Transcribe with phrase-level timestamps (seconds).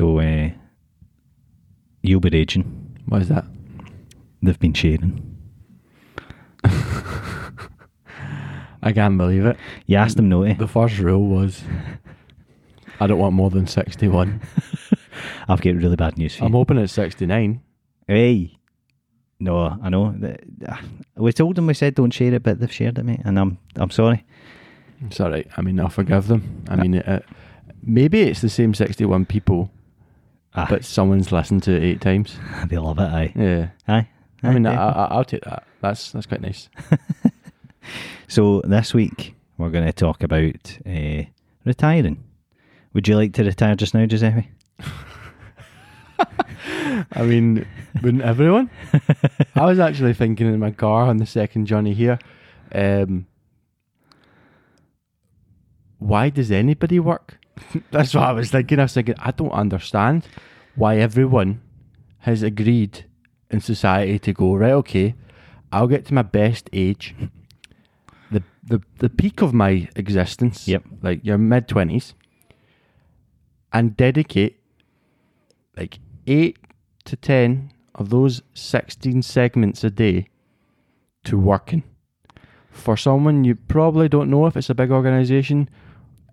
[0.00, 0.48] So uh,
[2.00, 2.64] you'll be raging.
[3.04, 3.44] What is that?
[4.42, 5.36] They've been sharing.
[8.82, 9.58] I can't believe it.
[9.84, 10.54] You asked them no to.
[10.54, 11.62] The first rule was
[12.98, 14.40] I don't want more than 61.
[15.50, 17.60] I've got really bad news for I'm hoping it's 69.
[18.08, 18.56] Hey.
[19.38, 20.14] No, I know.
[21.16, 23.20] We told them we said don't share it, but they've shared it, mate.
[23.26, 24.24] And I'm I'm sorry.
[25.04, 25.46] It's all right.
[25.58, 26.64] I mean, I'll forgive them.
[26.70, 27.20] I mean, uh,
[27.82, 29.70] maybe it's the same 61 people,
[30.54, 32.36] Ah, but someone's listened to it eight times.
[32.66, 33.32] they love it, aye.
[33.36, 33.68] Yeah.
[33.86, 34.08] Aye.
[34.42, 35.64] I mean, I, Aye, I, I'll take that.
[35.80, 36.68] That's that's quite nice.
[38.28, 41.22] So this week we're going to talk about uh,
[41.64, 42.22] retiring.
[42.94, 44.48] Would you like to retire just now, Giuseppe?
[47.12, 47.66] I mean,
[48.02, 48.70] wouldn't everyone?
[49.56, 52.20] I was actually thinking in my car on the second journey here,
[52.72, 53.26] um,
[55.98, 57.39] why does anybody work?
[57.90, 58.78] That's what I was thinking.
[58.78, 60.26] I was thinking, I don't understand
[60.74, 61.60] why everyone
[62.20, 63.04] has agreed
[63.50, 65.14] in society to go, right, okay,
[65.72, 67.14] I'll get to my best age,
[68.30, 70.84] the, the, the peak of my existence, Yep.
[71.02, 72.14] like your mid 20s,
[73.72, 74.60] and dedicate
[75.76, 76.58] like eight
[77.04, 80.26] to 10 of those 16 segments a day
[81.24, 81.82] to working.
[82.70, 85.68] For someone you probably don't know if it's a big organization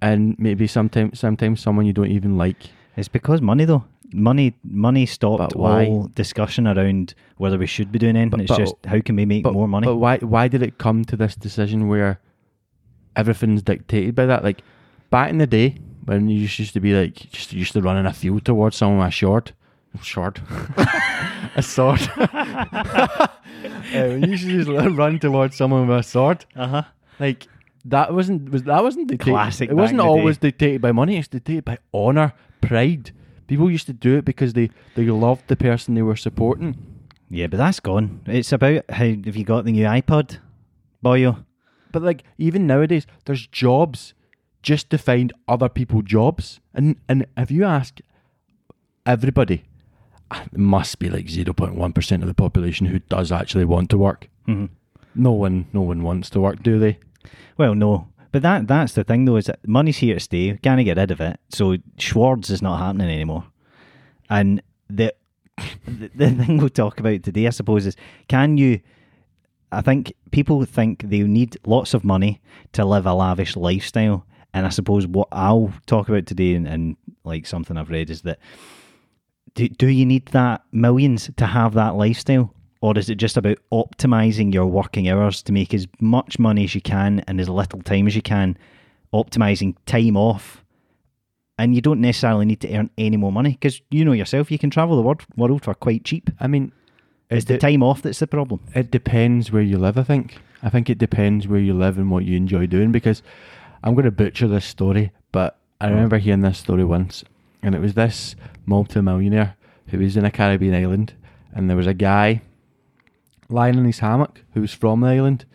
[0.02, 2.58] and maybe sometimes sometimes someone you don't even like.
[2.96, 3.84] It's because money, though.
[4.14, 8.30] Money, money stopped all discussion around whether we should be doing anything.
[8.32, 9.86] But- it's but- just how can we make But, more money?
[9.86, 12.20] but why why did it come to this decision where
[13.16, 14.44] everything's dictated by that?
[14.44, 14.64] Like
[15.10, 15.76] back in the day
[16.06, 19.00] when you used to be like just used to run in a field towards someone
[19.00, 19.52] with a short
[20.02, 20.40] short
[21.56, 22.00] a sword.
[22.18, 23.28] uh,
[23.94, 26.46] you used to just run towards someone with a sword.
[26.56, 26.84] uh huh.
[27.20, 27.48] Like
[27.90, 29.34] that wasn't was that wasn't dictated.
[29.34, 30.50] Classic It wasn't always day.
[30.50, 31.18] dictated by money.
[31.18, 33.12] It's dictated by honor, pride.
[33.48, 36.76] People used to do it because they they loved the person they were supporting.
[37.30, 38.22] Yeah, but that's gone.
[38.26, 40.40] It's about how have you got the new iPod,
[41.04, 41.46] boyo?
[41.92, 44.14] But like even nowadays, there's jobs
[44.62, 46.60] just to find other people jobs.
[46.74, 48.00] And and if you ask
[49.06, 49.64] everybody,
[50.32, 53.66] ah, it must be like zero point one percent of the population who does actually
[53.66, 54.28] want to work.
[54.46, 54.66] hmm
[55.16, 56.98] No one, no one wants to work, do they?
[57.58, 60.58] Well, no, but that that's the thing though is that money's here to stay.
[60.62, 61.40] Can't get rid of it.
[61.50, 63.46] So Schwartz is not happening anymore.
[64.30, 65.14] And the
[65.88, 67.96] the, the thing we'll talk about today, I suppose, is
[68.28, 68.80] can you?
[69.72, 72.42] I think people think they need lots of money
[72.72, 76.96] to live a lavish lifestyle, and I suppose what I'll talk about today, and, and
[77.26, 78.40] like something I've read, is that
[79.56, 82.54] do, do you need that millions to have that lifestyle?
[82.82, 86.76] Or is it just about optimizing your working hours to make as much money as
[86.76, 88.58] you can and as little time as you can,
[89.14, 90.64] optimizing time off?
[91.58, 94.60] And you don't necessarily need to earn any more money because you know yourself, you
[94.60, 96.30] can travel the world, world for quite cheap.
[96.40, 96.72] I mean,
[97.32, 98.60] It's it, the time off that's the problem.
[98.76, 99.98] it depends where you live.
[99.98, 100.38] I think.
[100.62, 102.92] I think it depends where you live and what you enjoy doing.
[102.92, 103.24] Because
[103.84, 105.92] I'm going to butcher this story, but I mm.
[105.92, 107.24] remember hearing this story once,
[107.64, 108.36] and it was this
[108.68, 109.56] multi-millionaire
[109.88, 111.14] who was in a Caribbean island,
[111.54, 112.42] and there was a guy
[113.50, 115.46] lying in his hammock who was from the island,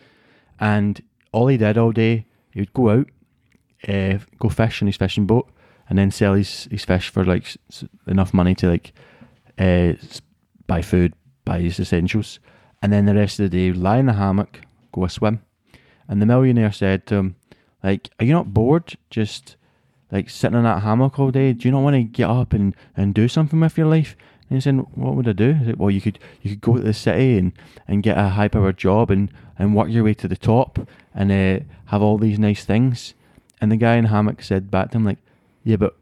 [0.61, 3.07] and all he did all day, he would go out,
[3.89, 5.49] uh, go fish in his fishing boat,
[5.89, 7.57] and then sell his, his fish for like
[8.07, 8.93] enough money to like
[9.59, 9.93] uh,
[10.67, 11.15] buy food,
[11.45, 12.39] buy his essentials,
[12.81, 14.61] and then the rest of the day lie in the hammock,
[14.93, 15.43] go a swim,
[16.09, 17.37] and the millionaire said to him,
[17.83, 19.57] like, "Are you not bored just
[20.11, 21.53] like sitting in that hammock all day?
[21.53, 24.17] Do you not want to get up and, and do something with your life?"
[24.53, 26.77] And he said, "What would I do?" He said, "Well, you could you could go
[26.77, 27.53] to the city and,
[27.89, 30.79] and get a high powered job and, and work your way to the top
[31.15, 33.15] and uh, have all these nice things."
[33.63, 35.17] And the guy in the hammock said back to him, like,
[35.65, 35.97] "Yeah, but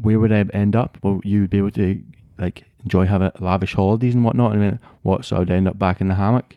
[0.00, 0.96] where would I end up?
[1.02, 2.02] Well, you would be able to
[2.38, 4.52] like enjoy having lavish holidays and whatnot.
[4.52, 5.24] And I went, what?
[5.26, 6.56] So I'd end up back in the hammock,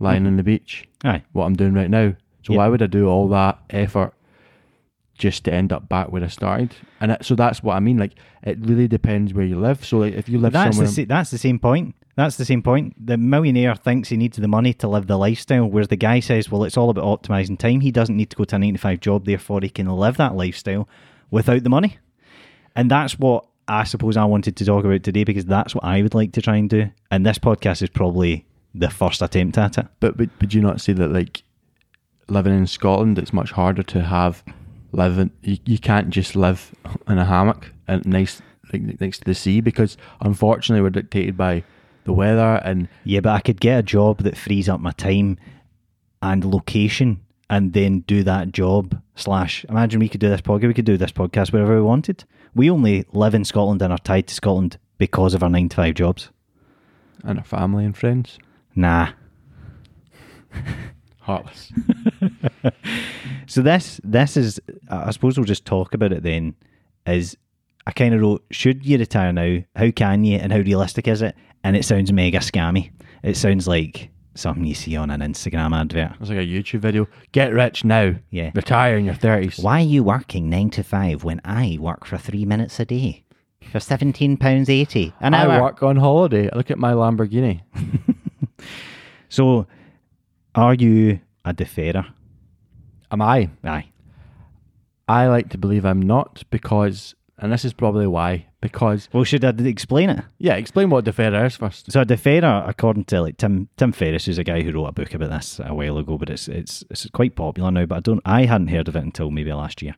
[0.00, 0.26] lying Mhm.
[0.26, 0.86] on the beach.
[1.04, 1.22] Aye.
[1.32, 2.14] What I'm doing right now.
[2.42, 2.58] So Yep.
[2.58, 4.12] why would I do all that effort
[5.14, 6.74] just to end up back where I started?
[7.00, 7.98] And it, so that's what I mean.
[7.98, 9.84] Like it really depends where you live.
[9.84, 11.94] So like if you live That's the, somewhere, sa- that's the same point.
[12.14, 12.94] That's the same point.
[13.04, 16.50] The millionaire thinks he needs the money to live the lifestyle, whereas the guy says,
[16.50, 17.80] well, it's all about optimizing time.
[17.80, 20.18] He doesn't need to go to a 9 to 5 job, therefore he can live
[20.18, 20.88] that lifestyle
[21.30, 21.98] without the money.
[22.76, 26.02] And that's what I suppose I wanted to talk about today because that's what I
[26.02, 26.90] would like to try and do.
[27.10, 28.44] And this podcast is probably
[28.74, 29.86] the first attempt at it.
[30.00, 31.42] but would, would you not say that like
[32.28, 34.42] living in Scotland, it's much harder to have
[34.92, 36.74] live in, you, you can't just live
[37.08, 38.40] in a hammock and nice
[38.72, 41.64] like, next to the sea because unfortunately we're dictated by
[42.04, 45.38] the weather and Yeah, but I could get a job that frees up my time
[46.20, 49.00] and location and then do that job.
[49.14, 50.68] Slash, imagine we could do this podcast.
[50.68, 52.24] We could do this podcast wherever we wanted.
[52.54, 55.76] We only live in Scotland and are tied to Scotland because of our nine to
[55.76, 56.30] five jobs.
[57.24, 58.38] And our family and friends.
[58.74, 59.10] Nah.
[61.20, 61.72] Heartless.
[63.46, 64.60] So this this is
[64.96, 66.54] I suppose we'll just talk about it then.
[67.06, 67.36] Is
[67.86, 69.58] I kind of wrote, should you retire now?
[69.74, 70.38] How can you?
[70.38, 71.34] And how realistic is it?
[71.64, 72.90] And it sounds mega scammy.
[73.22, 76.12] It sounds like something you see on an Instagram advert.
[76.20, 77.08] It's like a YouTube video.
[77.32, 78.14] Get rich now.
[78.30, 78.50] Yeah.
[78.54, 79.58] Retire in your thirties.
[79.58, 83.24] Why are you working nine to five when I work for three minutes a day
[83.70, 85.62] for seventeen pounds eighty an I hour?
[85.62, 86.48] work on holiday.
[86.54, 87.60] Look at my Lamborghini.
[89.28, 89.66] So,
[90.54, 92.04] are you a deferrer?
[93.10, 93.48] Am I?
[93.64, 93.86] Aye.
[95.12, 99.44] I like to believe I'm not because, and this is probably why, because, Well, should
[99.44, 100.24] I explain it?
[100.38, 101.92] yeah, explain what deferrer is first.
[101.92, 104.92] So a deferrer, according to like Tim Tim Ferriss, who's a guy who wrote a
[104.92, 107.84] book about this a while ago, but it's it's it's quite popular now.
[107.86, 109.96] But I don't I hadn't heard of it until maybe last year.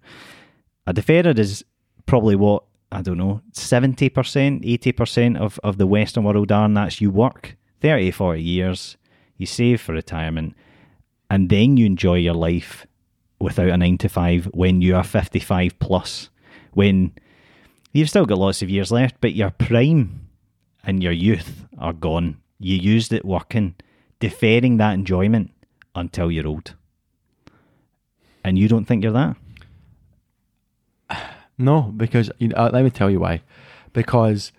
[0.87, 1.65] A deferrer is
[2.07, 6.65] probably what I don't know seventy percent, eighty percent of of the Western world are,
[6.65, 8.97] and that's you work 30, 40 years,
[9.37, 10.55] you save for retirement,
[11.29, 12.87] and then you enjoy your life
[13.39, 16.31] without a nine to five when you are fifty five plus,
[16.73, 17.13] when
[17.93, 20.29] you've still got lots of years left, but your prime
[20.85, 22.39] and your youth are gone.
[22.59, 23.75] You used it working,
[24.21, 25.51] deferring that enjoyment
[25.95, 26.75] until you're old.
[28.43, 29.37] And you don't think you're that?
[31.57, 33.41] No, because you know, uh, let me tell you why.
[33.93, 34.51] Because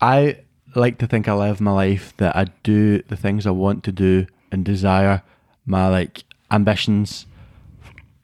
[0.00, 0.36] I
[0.76, 3.92] like to think I live my life that I do the things I want to
[3.92, 5.22] do and desire
[5.66, 7.26] my like ambitions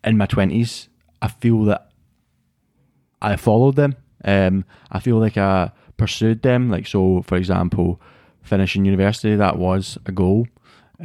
[0.08, 0.88] in my twenties.
[1.22, 1.90] I feel that
[3.20, 3.96] I followed them.
[4.24, 6.70] Um, I feel like I pursued them.
[6.70, 8.00] Like so, for example,
[8.42, 10.46] finishing university that was a goal.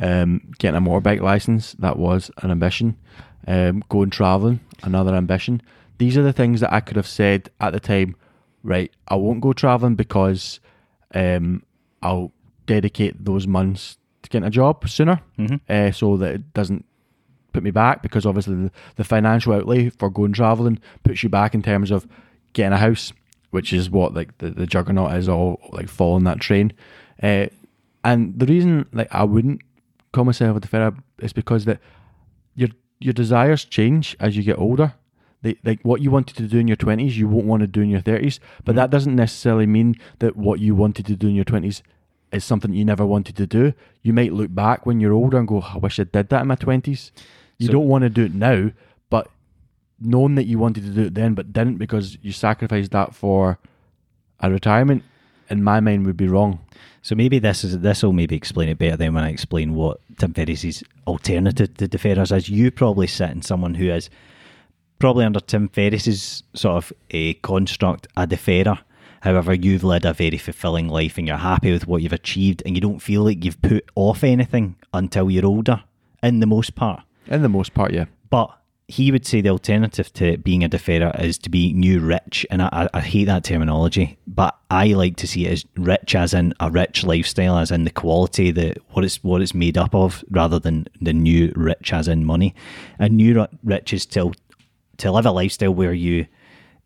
[0.01, 2.97] Um, getting a motorbike license that was an ambition.
[3.47, 5.61] Um, going traveling another ambition.
[5.97, 8.15] These are the things that I could have said at the time.
[8.63, 10.61] Right, I won't go traveling because
[11.13, 11.63] um,
[12.01, 12.31] I'll
[12.65, 15.59] dedicate those months to getting a job sooner, Mhm.
[15.69, 16.85] uh, so that it doesn't
[17.53, 18.01] put me back.
[18.01, 22.07] Because obviously, the, the financial outlay for going traveling puts you back in terms of
[22.53, 23.13] getting a house,
[23.51, 26.73] which is what like the, the juggernaut is all like following that train.
[27.21, 27.47] Uh,
[28.03, 29.61] and the reason like I wouldn't
[30.11, 31.79] call myself a deferrer is because that
[32.55, 32.69] your
[33.00, 34.94] your desires change as you get older.
[35.41, 37.81] They, like what you wanted to do in your twenties, you won't want to do
[37.81, 38.39] in your thirties.
[38.63, 41.83] But that doesn't necessarily mean that what you wanted to do in your twenties
[42.31, 43.73] is something you never wanted to do.
[44.01, 46.47] You might look back when you're older and go, "I wish I did that in
[46.47, 47.11] my 20s.
[47.59, 48.71] You So- don't want to do it now,
[49.09, 49.29] but
[50.01, 53.57] knowing that you wanted to do it then but didn't because you sacrificed that for
[54.39, 55.03] a retirement,
[55.50, 56.59] in my mind, would be wrong.
[57.01, 60.00] So maybe this is this will maybe explain it better than when I explain what
[60.17, 62.50] Tim Ferriss's alternative to deferrers is.
[62.50, 64.09] You probably sit in someone who is
[64.99, 68.79] probably under Tim Ferriss's sort of a construct a deferrer.
[69.21, 72.75] However, you've led a very fulfilling life and you're happy with what you've achieved and
[72.75, 75.83] you don't feel like you've put off anything until you're older,
[76.21, 77.03] in the most part.
[77.27, 78.05] In the most part, yeah.
[78.29, 82.45] But he would say the alternative to being a deferrer is to be new rich,
[82.51, 84.18] and I, I, hate that terminology.
[84.27, 87.85] But I like to see it as rich, as in a rich lifestyle, as in
[87.85, 91.94] the quality, the what it's what it's made up of, rather than the new rich,
[91.94, 92.53] as in money.
[92.99, 94.33] And new ri- rich is to
[94.97, 96.27] to live a lifestyle where you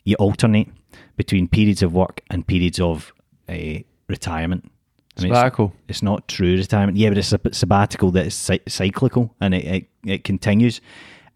[0.03, 0.69] you alternate
[1.17, 3.11] between periods of work and periods of
[3.49, 4.71] uh, retirement.
[5.17, 5.73] I mean, it's- Sabbatical.
[5.87, 6.97] it's not true retirement.
[6.97, 10.81] Yeah, but it's a sabbatical that is cy- cyclical and it, it, it continues.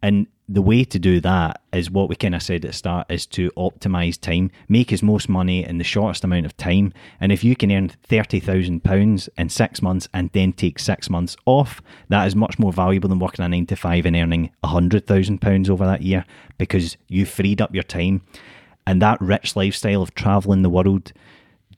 [0.03, 3.09] And the way to do that is what we kind of said at the start
[3.09, 6.91] is to optimize time, make as most money in the shortest amount of time.
[7.21, 11.81] And if you can earn £30,000 in six months and then take six months off,
[12.09, 15.85] that is much more valuable than working a nine to five and earning £100,000 over
[15.85, 16.25] that year
[16.57, 18.21] because you freed up your time.
[18.85, 21.13] And that rich lifestyle of traveling the world,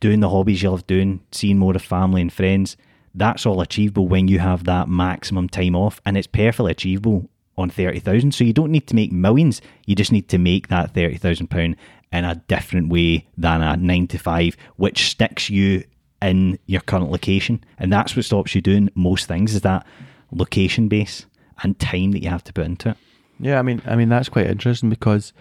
[0.03, 2.75] doing the hobbies you love doing, seeing more of family and friends,
[3.15, 6.01] that's all achievable when you have that maximum time off.
[6.05, 8.33] And it's perfectly achievable on 30,000.
[8.33, 9.61] So you don't need to make millions.
[9.85, 11.77] You just need to make that £30,000
[12.11, 15.85] in a different way than a nine to five, which sticks you
[16.21, 17.63] in your current location.
[17.79, 19.87] And that's what stops you doing most things is that
[20.31, 21.27] location base
[21.61, 22.97] and time that you have to put into it.
[23.39, 25.31] Yeah, I mean, I mean that's quite interesting because,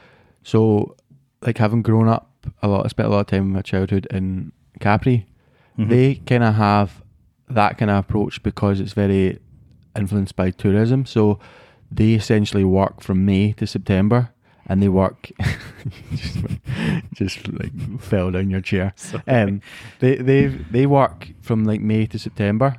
[0.45, 0.95] so,
[1.41, 2.32] like having grown up
[2.63, 5.27] a lot, I spent a lot of time in my childhood in Capri.
[5.79, 7.03] They kind of have
[7.49, 9.39] that kind of approach because it's very
[9.97, 11.07] influenced by tourism.
[11.07, 11.39] So
[11.91, 14.31] they essentially work from May to September,
[14.67, 15.31] and they work
[16.15, 16.37] just,
[17.15, 18.95] just like fell down your chair.
[19.27, 19.61] Um,
[20.01, 22.77] they they they work from like May to September,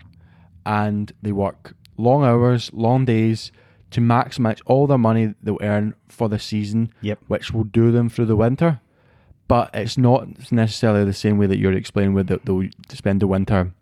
[0.65, 3.51] and they work long hours, long days
[3.91, 7.20] to maximize all their money they'll earn for the season, Yep.
[7.27, 8.79] which will do them through the winter.
[9.47, 13.27] But it's not necessarily the same way that you're explaining with they- they'll spend the
[13.27, 13.73] winter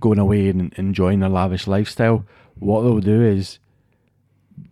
[0.00, 2.24] going away and enjoying a lavish lifestyle.
[2.58, 3.58] What they'll do is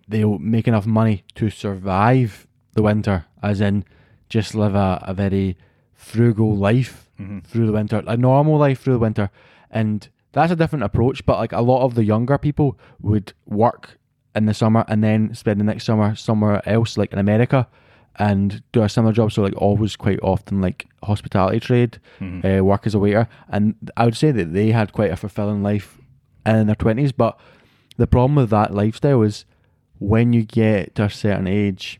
[0.08, 3.84] they'll make enough money to survive the winter, as in
[4.28, 5.56] just live a, a very
[5.94, 7.38] frugal life Mm-hmm.
[7.46, 9.30] through the winter, a normal life through the winter.
[9.70, 11.24] And that's a different approach.
[11.24, 14.00] But like a lot of the younger people would work
[14.34, 17.68] in the summer and then spend the next summer somewhere else, like in America,
[18.18, 19.32] and do a similar job.
[19.32, 22.60] So like always quite often like hospitality trade, Mhm.
[22.60, 23.28] uh, work as a waiter.
[23.48, 25.98] And I would say that they had quite a fulfilling life
[26.46, 27.12] in their twenties.
[27.12, 27.38] But
[27.96, 29.44] the problem with that lifestyle is
[29.98, 31.98] when you get to a certain age,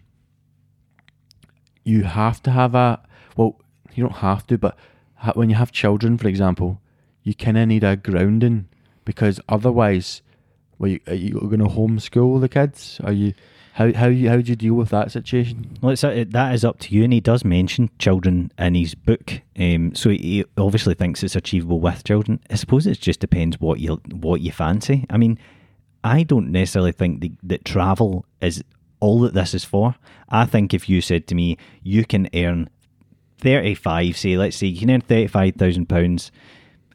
[1.85, 3.01] you have to have a
[3.37, 3.59] well,
[3.95, 4.77] you don't have to, but
[5.17, 6.81] ha- when you have children, for example,
[7.23, 8.67] you kind of need a grounding
[9.05, 10.23] because otherwise,
[10.79, 13.01] well, you, are you going to homeschool the kids?
[13.05, 13.35] Are you
[13.75, 15.77] how how you how do you deal with that situation?
[15.83, 18.95] Well, it's, uh, that is up to you, and he does mention children in his
[18.95, 19.41] book.
[19.59, 22.39] Um, so he, obviously thinks it's achievable with children.
[22.49, 25.07] I suppose it just depends what you what you fancy.
[25.11, 25.41] I mean,
[26.05, 28.63] I don't necessarily think that, that travel is
[29.01, 29.97] all that this is for.
[30.29, 32.71] I think if you said to me, you can earn
[33.39, 36.31] thirty five, say, let's say you can earn thirty five thousand pounds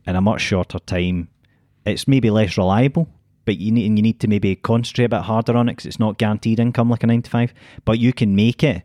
[0.08, 1.28] in a much shorter time,
[1.86, 3.10] it's maybe less reliable.
[3.50, 5.88] But you need and you need to maybe concentrate a bit harder on it because
[5.88, 7.52] it's not guaranteed income like a nine to five.
[7.84, 8.84] But you can make it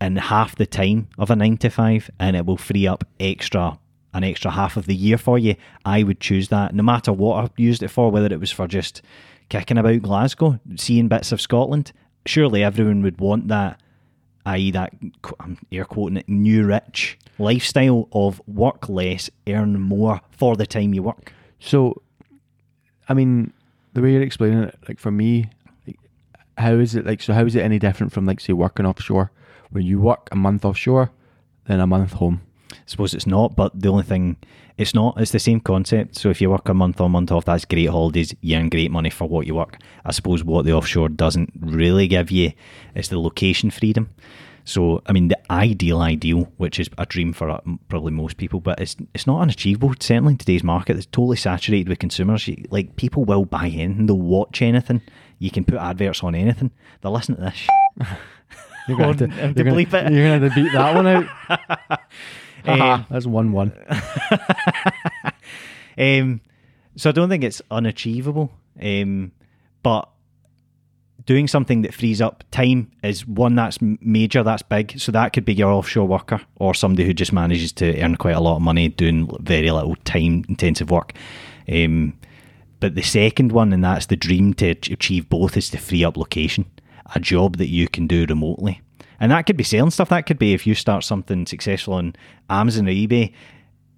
[0.00, 3.78] in half the time of a nine to five, and it will free up extra
[4.14, 5.54] an extra half of the year for you.
[5.84, 8.66] I would choose that, no matter what I used it for, whether it was for
[8.66, 9.02] just
[9.50, 11.92] kicking about Glasgow, seeing bits of Scotland.
[12.24, 13.82] Surely everyone would want that,
[14.46, 14.94] i.e., that
[15.40, 20.94] I'm air quoting it, new rich lifestyle of work less, earn more for the time
[20.94, 21.34] you work.
[21.58, 22.00] So,
[23.06, 23.52] I mean,
[23.92, 25.50] the way you're explaining it, like for me,
[26.58, 27.22] how is it like?
[27.22, 29.32] So, how is it any different from like say working offshore,
[29.70, 31.10] where you work a month offshore,
[31.66, 32.42] then a month home?
[32.72, 34.36] I suppose it's not, but the only thing
[34.80, 36.16] it's not, it's the same concept.
[36.16, 38.90] So if you work a month on, month off, that's great holidays, you earn great
[38.90, 39.76] money for what you work.
[40.04, 42.52] I suppose what the offshore doesn't really give you
[42.94, 44.08] is the location freedom.
[44.70, 48.60] So I mean, the ideal ideal, which is a dream for uh, probably most people,
[48.60, 49.92] but it's it's not unachievable.
[50.00, 52.46] Certainly in today's market, it's totally saturated with consumers.
[52.46, 55.02] You, like people will buy anything, they'll watch anything.
[55.38, 56.70] You can put adverts on anything.
[57.00, 57.54] They'll listen to this.
[57.54, 57.68] sh-
[58.88, 60.12] You're Oh, to, to gonna, bleep it.
[60.12, 61.26] you're have to beat that one out.
[62.64, 63.72] Haha, That's one one.
[65.98, 66.40] Um,
[66.96, 68.50] so I don't think it's unachievable.
[68.80, 69.32] Um,
[69.82, 70.08] but
[71.26, 74.98] doing something that frees up time is one that's major, that's big.
[74.98, 78.36] So that could be your offshore worker or somebody who just manages to earn quite
[78.36, 81.12] a lot of money doing very little time intensive work.
[81.70, 82.14] Um,
[82.80, 86.16] but the second one, and that's the dream to achieve both, is to free up
[86.16, 86.64] location,
[87.14, 88.80] a job that you can do remotely.
[89.20, 90.08] And that could be selling stuff.
[90.08, 92.16] That could be if you start something successful on
[92.48, 93.34] Amazon or eBay,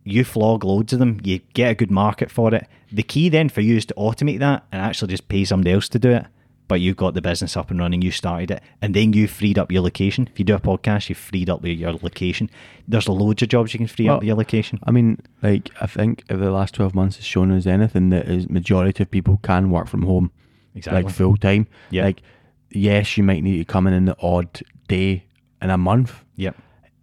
[0.05, 2.67] you flog loads of them, you get a good market for it.
[2.91, 5.89] The key then for you is to automate that and actually just pay somebody else
[5.91, 6.27] to do it.
[6.73, 9.59] But you've got the business up and running, you started it, and then you freed
[9.59, 10.27] up your location.
[10.33, 12.49] If you do a podcast, you've freed up your location.
[12.89, 14.79] There's loads of jobs you can free up your location.
[14.85, 18.27] I mean, like I think if the last twelve months has shown us anything, that
[18.27, 20.31] is majority of people can work from home,
[20.75, 21.03] Exactly.
[21.03, 21.67] like full time.
[21.91, 22.05] Yeah.
[22.05, 22.23] Like,
[22.71, 25.27] yes, you might need to come in in the odd day
[25.61, 26.57] in a month, Yep.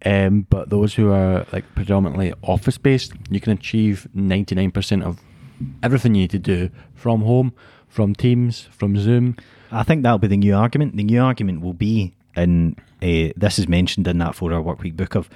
[0.03, 5.19] Um, but those who are like predominantly office based, you can achieve 99% of
[5.83, 7.53] everything you need to do from home,
[7.89, 9.35] from Teams, from Zoom.
[9.71, 10.95] I think that'll be the new argument.
[10.95, 14.81] The new argument will be, and uh, this is mentioned in that four hour work
[14.81, 15.29] week book of,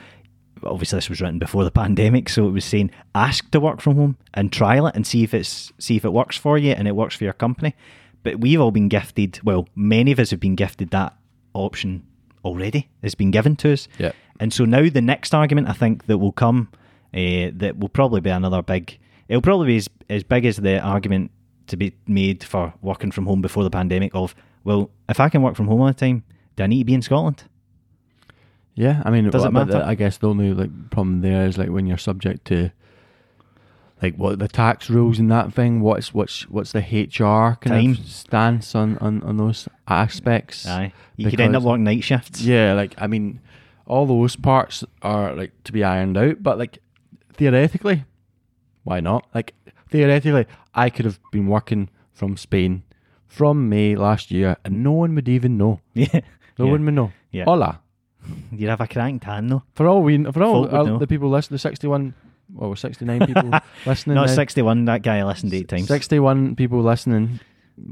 [0.64, 3.96] obviously this was written before the pandemic, so it was saying ask to work from
[3.96, 6.88] home and trial it and see if it's see if it works for you and
[6.88, 7.76] it works for your company.
[8.24, 9.40] But we've all been gifted.
[9.44, 11.16] Well, many of us have been gifted that
[11.54, 12.06] option
[12.46, 12.90] already.
[13.02, 13.88] It's been given to us.
[13.98, 14.14] Yeah.
[14.40, 16.70] And so now the next argument I think that will come,
[17.14, 18.98] uh, that will probably be another big.
[19.28, 21.32] It'll probably be as, as big as the argument
[21.68, 24.14] to be made for working from home before the pandemic.
[24.16, 26.24] Of well, if I can work from home all the time,
[26.56, 27.44] do I need to be in Scotland?
[28.76, 29.86] Yeah, I mean, Does it but the- matter?
[29.86, 32.72] I guess the only like problem there is like when you're subject to
[34.02, 35.80] like what the tax rules and that thing.
[35.80, 37.92] What's what's what's the HR kind Time.
[37.92, 40.66] of stance on on on those aspects?
[40.66, 42.42] Aye, you could end up working night shifts.
[42.42, 43.40] Yeah, like I mean,
[43.86, 46.80] all those parts are like to be ironed out, but like
[47.34, 48.04] theoretically,
[48.84, 49.28] why not?
[49.34, 49.54] Like
[49.94, 52.82] theoretically, I could have been working from Spain
[53.28, 55.80] from May last year, and no one would even know.
[55.94, 56.20] yeah.
[56.58, 56.72] No Yeah.
[56.72, 57.12] one would know.
[57.32, 57.46] Yeah.
[57.46, 57.80] Hola.
[58.52, 59.64] You'd have a crank tan though.
[59.76, 62.14] For all we, for all uh, the people listening, the sixty-one,
[62.54, 63.52] well, sixty-nine people
[63.86, 64.16] listening.
[64.16, 64.34] Not now.
[64.34, 65.88] 61, that guy listened eight times.
[65.88, 67.40] Sixty-one people listening.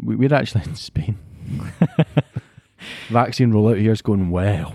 [0.03, 1.17] We, we're actually in Spain.
[3.10, 4.74] Vaccine rollout here is going well.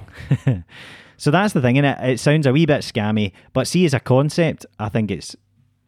[1.17, 3.95] So that's the thing, and it it sounds a wee bit scammy, but see, as
[3.95, 5.35] a concept, I think it's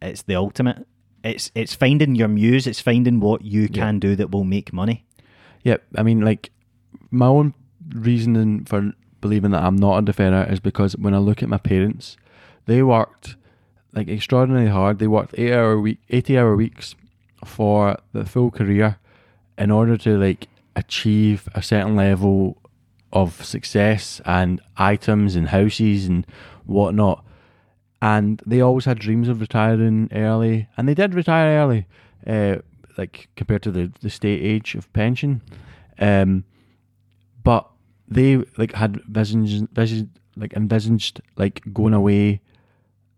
[0.00, 0.86] it's the ultimate.
[1.24, 2.66] It's it's finding your muse.
[2.66, 3.68] It's finding what you Yeah.
[3.84, 5.04] can do that will make money.
[5.64, 6.50] Yeah, I mean, like
[7.10, 7.54] my own
[7.94, 11.58] reasoning for believing that I'm not a defender is because when I look at my
[11.58, 12.16] parents,
[12.66, 13.36] they worked
[13.92, 14.98] like extraordinarily hard.
[14.98, 16.94] They worked eight hour week, eighty hour weeks
[17.44, 18.98] for the full career
[19.56, 22.56] in order to like achieve a certain level
[23.12, 26.24] of success and items and houses and
[26.66, 27.24] whatnot.
[28.00, 31.86] And they always had dreams of retiring early, and they did retire early,
[32.26, 32.56] uh,
[32.96, 35.42] like compared to the, the state age of pension.
[35.98, 36.44] Um,
[37.42, 37.68] but
[38.06, 42.40] they like had visions, vision, like envisaged like going away,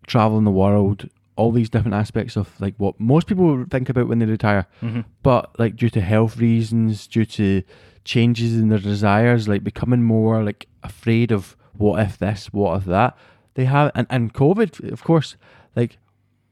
[0.07, 4.19] traveling the world, all these different aspects of like what most people think about when
[4.19, 4.67] they retire.
[4.83, 5.03] Mm-hmm.
[5.23, 7.63] But like due to health reasons, due to
[8.05, 12.85] changes in their desires, like becoming more like afraid of what if this, what if
[12.87, 13.17] that,
[13.55, 15.37] they have and, and COVID, of course,
[15.77, 15.99] like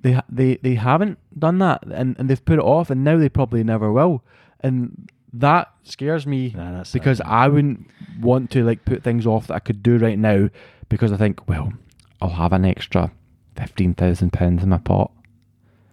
[0.00, 3.28] they they they haven't done that and, and they've put it off and now they
[3.28, 4.22] probably never will.
[4.60, 7.86] And that scares me Nah, because I wouldn't
[8.20, 10.50] want to like put things off that I could do right now
[10.88, 11.72] because I think, well,
[12.20, 13.12] I'll have an extra
[13.56, 15.10] fifteen thousand pounds in my pot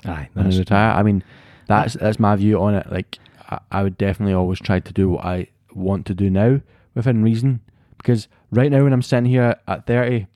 [0.06, 0.92] aye, when I retire.
[0.92, 1.24] I mean,
[1.68, 2.92] that's that's my view on it.
[2.92, 3.20] Like,
[3.50, 6.62] I, I would definitely always try to do what I want to do now
[6.94, 7.62] within reason.
[7.98, 10.28] Because right now, when I'm sitting here at thirty,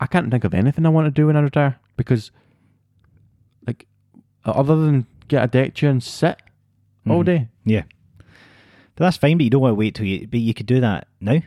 [0.00, 1.78] I can't think of anything I want to do when I retire.
[1.96, 2.30] Because,
[3.66, 3.86] like,
[4.44, 6.40] other than get a deck chair and sit
[7.08, 7.26] all Mhm.
[7.26, 7.48] day.
[7.64, 7.82] yeah.
[8.94, 9.36] But that's fine.
[9.38, 10.26] But you don't want to wait till you.
[10.26, 11.40] But you could do that now.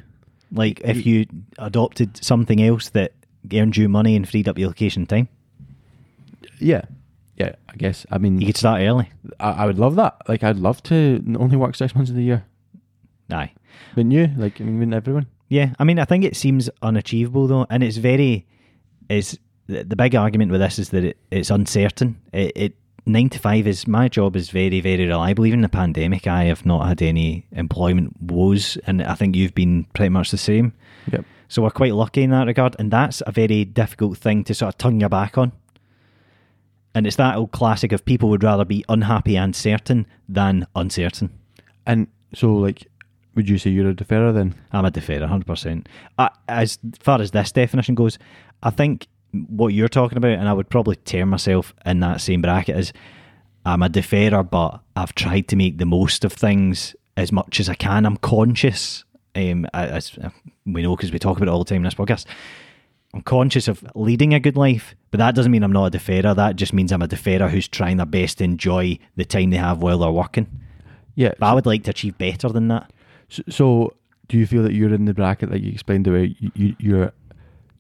[0.53, 1.25] Like if you
[1.59, 3.13] adopted something else that
[3.53, 5.27] earned you money and freed up your location time,
[6.59, 6.81] Yeah,
[7.37, 7.53] yeah.
[7.69, 8.05] I guess.
[8.11, 9.09] I mean, you could start early.
[9.39, 10.17] I, I would love that.
[10.27, 12.43] Like, I'd love to only work six months of the year.
[13.31, 13.51] Aye.
[13.95, 14.29] Wouldn't you?
[14.37, 15.27] Like, I mean, wouldn't everyone?
[15.51, 18.45] Yeah, I mean, I think it seems unachievable though, and it's very
[19.09, 19.37] is
[19.67, 22.21] the, the big argument with this is that it, it's uncertain.
[22.31, 25.45] It, it nine to five is my job is very very reliable.
[25.45, 29.53] Even in the pandemic, I have not had any employment woes, and I think you've
[29.53, 30.71] been pretty much the same.
[31.11, 31.25] Yep.
[31.49, 34.73] So we're quite lucky in that regard, and that's a very difficult thing to sort
[34.73, 35.51] of turn your back on.
[36.95, 41.37] And it's that old classic of people would rather be unhappy and certain than uncertain.
[41.85, 42.87] And so, like,
[43.35, 44.55] would you say you're a deferrer then?
[44.71, 45.87] I'm a deferrer, hundred percent.
[46.47, 48.19] As far as this definition goes,
[48.63, 52.41] I think what you're talking about, and I would probably tear myself in that same
[52.41, 52.93] bracket, is
[53.65, 57.69] I'm a deferrer, but I've tried to make the most of things as much as
[57.69, 58.05] I can.
[58.05, 60.17] I'm conscious, um, as
[60.65, 62.25] we know because we talk about it all the time in this podcast.
[63.13, 66.35] I'm conscious of leading a good life, but that doesn't mean I'm not a deferrer.
[66.35, 69.57] That just means I'm a deferrer who's trying their best to enjoy the time they
[69.57, 70.47] have while they're working.
[71.15, 71.33] Yeah.
[71.37, 72.91] But I would like to achieve better than that.
[73.31, 73.93] So, so
[74.27, 76.75] do you feel that you're in the bracket that you explained the way you, you
[76.79, 77.13] you're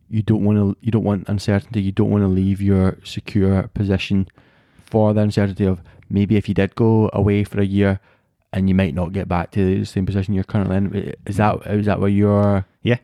[0.09, 1.81] you don't want to you don't want uncertainty.
[1.81, 4.27] You don't want to leave your secure position
[4.85, 7.99] for the uncertainty of maybe if you did go away for a year
[8.53, 11.13] and you might not get back to the same position you're currently in.
[11.25, 12.65] Is that is that where you're?
[12.81, 12.97] Yeah,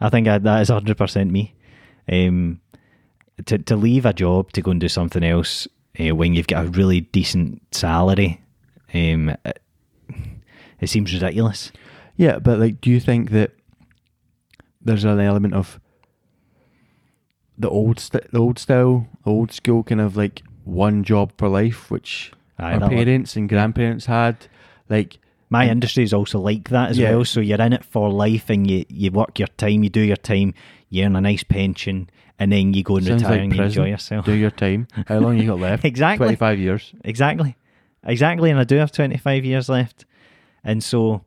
[0.00, 1.54] I think I, that is hundred percent me.
[2.10, 2.60] Um,
[3.46, 5.68] to to leave a job to go and do something else
[6.00, 8.40] uh, when you've got a really decent salary,
[8.94, 9.62] um, it,
[10.80, 11.70] it seems ridiculous.
[12.18, 13.52] Yeah, but like, do you think that
[14.82, 15.80] there's an element of
[17.56, 21.90] the old st- the old style, old school kind of like one job for life,
[21.90, 22.96] which Aye, our that one.
[22.96, 24.36] parents and grandparents had,
[24.88, 25.18] like.
[25.50, 27.10] My And- industry is also like that as Yeah.
[27.12, 27.24] well.
[27.24, 30.16] So you're in it for life, and you you work your time, you do your
[30.16, 30.52] time,
[30.90, 33.62] you earn a nice pension, and then you go and Sounds retire like and you
[33.62, 34.26] enjoy yourself.
[34.26, 34.88] Do your time.
[35.06, 35.84] How long you got left?
[35.92, 36.26] Exactly.
[36.26, 36.92] Twenty five years.
[37.02, 37.56] Exactly.
[38.04, 38.50] Exactly.
[38.50, 40.04] And I do have 25 years left.
[40.62, 41.22] And so,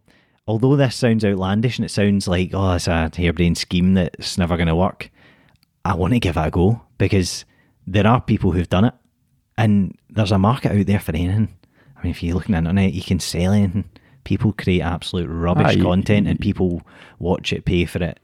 [0.47, 4.57] although this sounds outlandish and it sounds like, oh, it's a harebrained scheme that's never
[4.57, 5.09] going to work,
[5.85, 7.45] I want to give it a go because
[7.87, 8.93] there are people who've done it
[9.57, 11.55] and there's a market out there for anything.
[11.97, 13.89] I mean, if you look on the internet, you can sell anything.
[14.23, 16.81] People create absolute rubbish content and people
[17.19, 18.19] watch it, pay for it,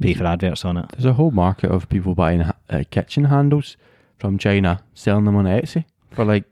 [0.00, 0.88] pay for adverts on it.
[0.90, 3.76] There's a whole market of people buying uh, kitchen handles
[4.18, 6.44] from China, selling them on Etsy for like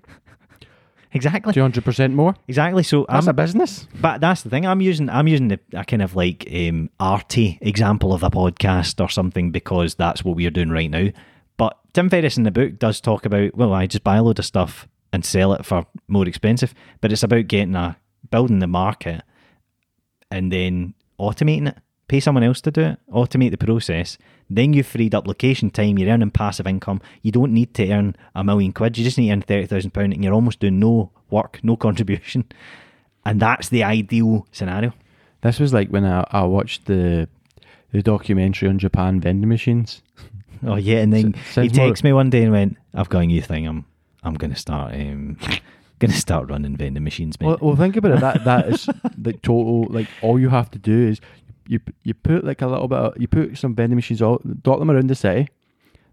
[1.14, 1.52] Exactly.
[1.52, 2.34] two hundred percent more.
[2.48, 2.82] Exactly.
[2.82, 3.86] So That's I'm, a business.
[4.00, 4.66] But that's the thing.
[4.66, 9.00] I'm using I'm using the, a kind of like um, arty example of a podcast
[9.02, 11.08] or something because that's what we're doing right now.
[11.56, 14.40] But Tim Ferriss in the book does talk about well, I just buy a load
[14.40, 16.74] of stuff and sell it for more expensive.
[17.00, 17.96] But it's about getting a
[18.30, 19.22] building the market
[20.30, 21.78] and then automating it.
[22.08, 22.98] Pay someone else to do it.
[23.10, 24.18] Automate the process.
[24.50, 25.98] Then you've freed up location time.
[25.98, 27.00] You're earning passive income.
[27.22, 28.98] You don't need to earn a million quid.
[28.98, 31.76] You just need to earn thirty thousand pound, and you're almost doing no work, no
[31.86, 32.44] contribution
[33.24, 34.92] and that's the ideal scenario.
[35.40, 37.28] This was like when I, I watched the
[37.92, 40.02] the documentary on Japan vending machines.
[40.66, 43.26] Oh yeah, and then S- he texted me one day and went, "I've got a
[43.26, 43.66] new thing.
[43.66, 43.84] I'm
[44.22, 45.36] I'm gonna start um
[45.98, 48.20] gonna start running vending machines, mate." Well, well, think about it.
[48.20, 48.88] That that is
[49.22, 49.84] like total.
[49.90, 51.20] Like all you have to do is
[51.66, 52.98] you you put like a little bit.
[52.98, 55.48] Of, you put some vending machines all dot them around the city.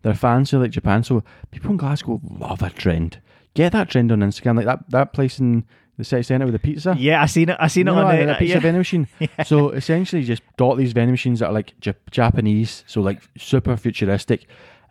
[0.01, 3.21] They're fancy like Japan, so people in Glasgow love a trend.
[3.53, 5.65] Get that trend on Instagram, like that that place in
[5.97, 6.95] the city centre with the pizza.
[6.97, 7.57] yeah, I seen it.
[7.59, 8.59] I seen it on like the pizza yeah.
[8.59, 9.07] vending machine.
[9.45, 13.77] So essentially, just dot these vending machines that are like Jap- Japanese, so like super
[13.77, 14.47] futuristic,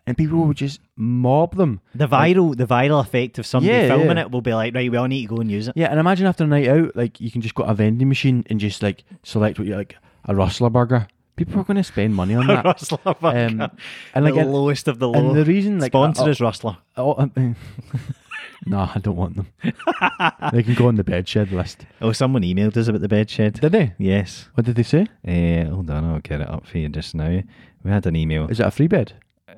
[0.07, 1.81] and people will just mob them.
[1.95, 4.23] The viral, the viral effect of somebody Yeah, filming yeah.
[4.23, 5.73] it will be like, right, we all need to go and use it.
[5.75, 8.07] Yeah, and imagine after a night out, like you can just go to a vending
[8.07, 11.07] machine and just like select what you like a rustler burger.
[11.35, 12.65] People are going to spend money on that.
[12.65, 15.29] Rustler, um, and like, the and, lowest of the low.
[15.29, 16.77] and the reason like Sponsor uh, is Rustler.
[16.97, 17.55] oh, um,
[18.65, 19.47] no, I don't want them.
[20.53, 21.85] they can go on the bedshed list.
[22.01, 23.59] Oh, someone emailed us about the bedshed.
[23.59, 23.93] Did they?
[23.97, 24.49] Yes.
[24.53, 25.07] What did they say?
[25.27, 27.41] Uh, hold on, I'll get it up for you just now.
[27.83, 28.47] We had an email.
[28.49, 29.13] Is it a free bed?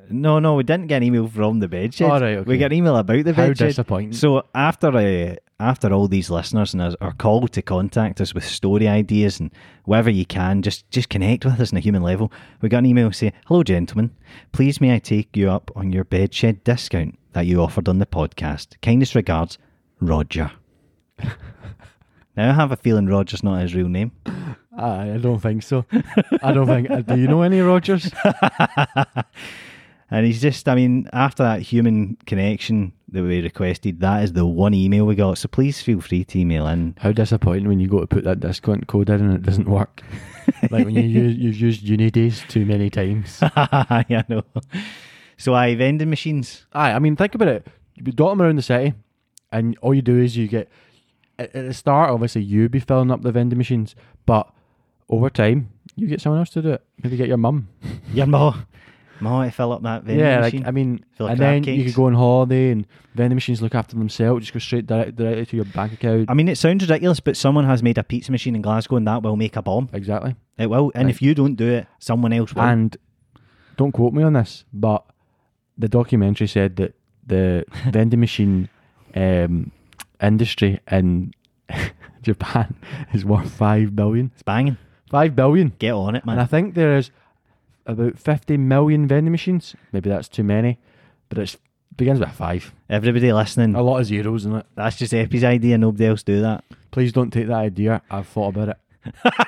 [0.09, 2.09] No, no, we didn't get an email from the bed shed.
[2.09, 2.47] All right, okay.
[2.49, 3.67] We got an email about the How bed shed.
[3.69, 4.13] disappointing.
[4.13, 8.43] So after uh, after all these listeners and our, our call to contact us with
[8.45, 9.49] story ideas and
[9.85, 12.31] whatever you can, just just connect with us on a human level.
[12.61, 14.11] We got an email saying, "Hello, gentlemen.
[14.51, 18.05] Please may I take you up on your bedshed discount that you offered on the
[18.05, 18.75] podcast?
[18.81, 19.57] Kindest regards,
[20.01, 20.51] Roger."
[22.35, 24.11] now I have a feeling Roger's not his real name.
[24.75, 25.85] I, I don't think so.
[26.41, 26.89] I don't think.
[26.89, 28.11] uh, Do you know any Rogers?
[30.13, 34.45] And he's just, I mean, after that human connection that we requested, that is the
[34.45, 35.39] one email we got.
[35.39, 36.93] So please feel free to email in.
[36.99, 40.03] How disappointing when you go to put that discount code in and it doesn't work.
[40.69, 43.39] like when you use, you've used Unidays too many times.
[43.41, 43.49] yeah,
[43.89, 44.43] I know.
[45.37, 46.67] So I vending machines.
[46.73, 47.67] Aye, I mean, think about it.
[47.95, 48.93] You dot them around the city,
[49.51, 50.69] and all you do is you get
[51.39, 52.11] at, at the start.
[52.11, 53.95] Obviously, you be filling up the vending machines,
[54.27, 54.47] but
[55.09, 56.83] over time, you get someone else to do it.
[57.03, 57.67] Maybe get your mum.
[58.13, 58.55] Your ma,
[59.23, 60.59] to fill up that vending yeah, machine.
[60.61, 63.95] like I mean, and then you could go on holiday, and vending machines look after
[63.95, 64.41] themselves.
[64.45, 66.29] Just go straight direct, directly to your bank account.
[66.29, 69.07] I mean, it sounds ridiculous, but someone has made a pizza machine in Glasgow, and
[69.07, 69.89] that will make a bomb.
[69.93, 70.35] exactly.
[70.57, 71.15] It will, and Right.
[71.15, 72.61] if you don't do it, someone else will.
[72.63, 72.95] And
[73.77, 75.03] don't quote me on this, but
[75.77, 76.93] the documentary said that
[77.25, 78.69] the vending machine
[79.15, 79.71] um,
[80.21, 81.33] industry in
[82.21, 82.75] Japan
[83.13, 84.31] is worth five billion.
[84.33, 84.77] it's banging.
[85.09, 85.73] Five billion.
[85.79, 86.33] Get on it, man.
[86.33, 87.11] And I think there is
[87.85, 89.75] about 50 million vending machines.
[89.91, 90.79] Maybe that's too many,
[91.29, 91.55] but it
[91.95, 92.73] begins with five.
[92.89, 94.65] Everybody listening, A lot of zeros in it.
[94.75, 95.77] that's just Epi's idea.
[95.77, 96.63] Nobody else do that.
[96.91, 98.01] Please don't take that idea.
[98.09, 98.77] I've thought about it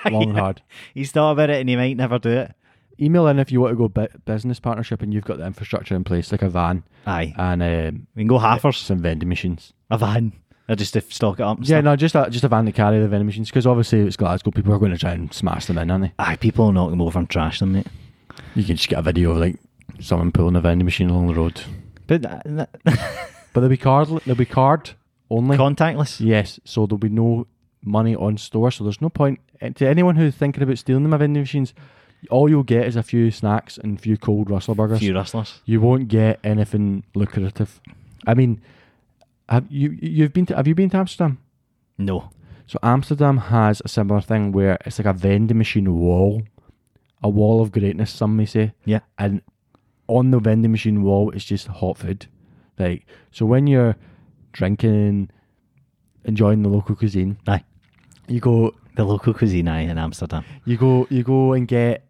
[0.11, 0.61] long and hard.
[0.93, 2.53] He's thought about it, and he might never do it.
[2.99, 5.95] Email in if you want to go bu- business partnership and you've got the infrastructure
[5.95, 8.75] in place, like a van Aye, and um, we can go half halfers.
[8.83, 9.73] some vending machines.
[9.91, 10.31] A van.
[10.69, 11.57] Or just to stock it up.
[11.57, 11.83] And Yeah, stuff.
[11.83, 14.49] no, just a, just a van to carry the vending machines because obviously it's Glasgow.
[14.51, 16.13] People are going to try and smash them in, aren't they?
[16.17, 17.87] Aye, people will knock them over and trash them, mate.
[18.55, 19.57] You can just get a video of like
[19.99, 21.61] someone pulling a vending machine along the road.
[22.07, 22.69] But that, that,
[23.53, 24.09] But they'll be card.
[24.25, 24.91] They'll be card
[25.29, 25.57] only.
[25.57, 26.19] contactless.
[26.19, 27.47] Yes, so there'll be no
[27.83, 31.17] money on store, so there's no point and to anyone who's thinking about stealing them
[31.17, 31.73] vending machines.
[32.31, 34.99] All you'll get is a few snacks and a few cold Rustler burgers.
[34.99, 35.61] few rustlers.
[35.65, 37.79] You won't get anything lucrative.
[38.25, 38.61] I mean,
[39.47, 41.37] have you you've been to have you been to Amsterdam?
[41.97, 42.31] No.
[42.67, 46.41] So Amsterdam has a similar thing where it's like a vending machine wall,
[47.23, 48.11] a wall of greatness.
[48.11, 48.99] Some may say, Yeah.
[49.17, 49.41] and
[50.07, 52.27] on the vending machine wall is just hot food.
[52.77, 53.95] Like so, when you're
[54.51, 55.29] drinking,
[56.23, 57.63] enjoying the local cuisine, Aye.
[58.27, 60.43] you go The local cuisine aye in Amsterdam.
[60.65, 62.05] you go you go and get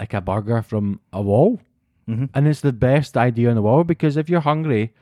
[0.00, 1.60] like a burger from a wall
[2.08, 2.24] Mm-hmm.
[2.32, 4.94] and it's the best idea in the world because if you're hungry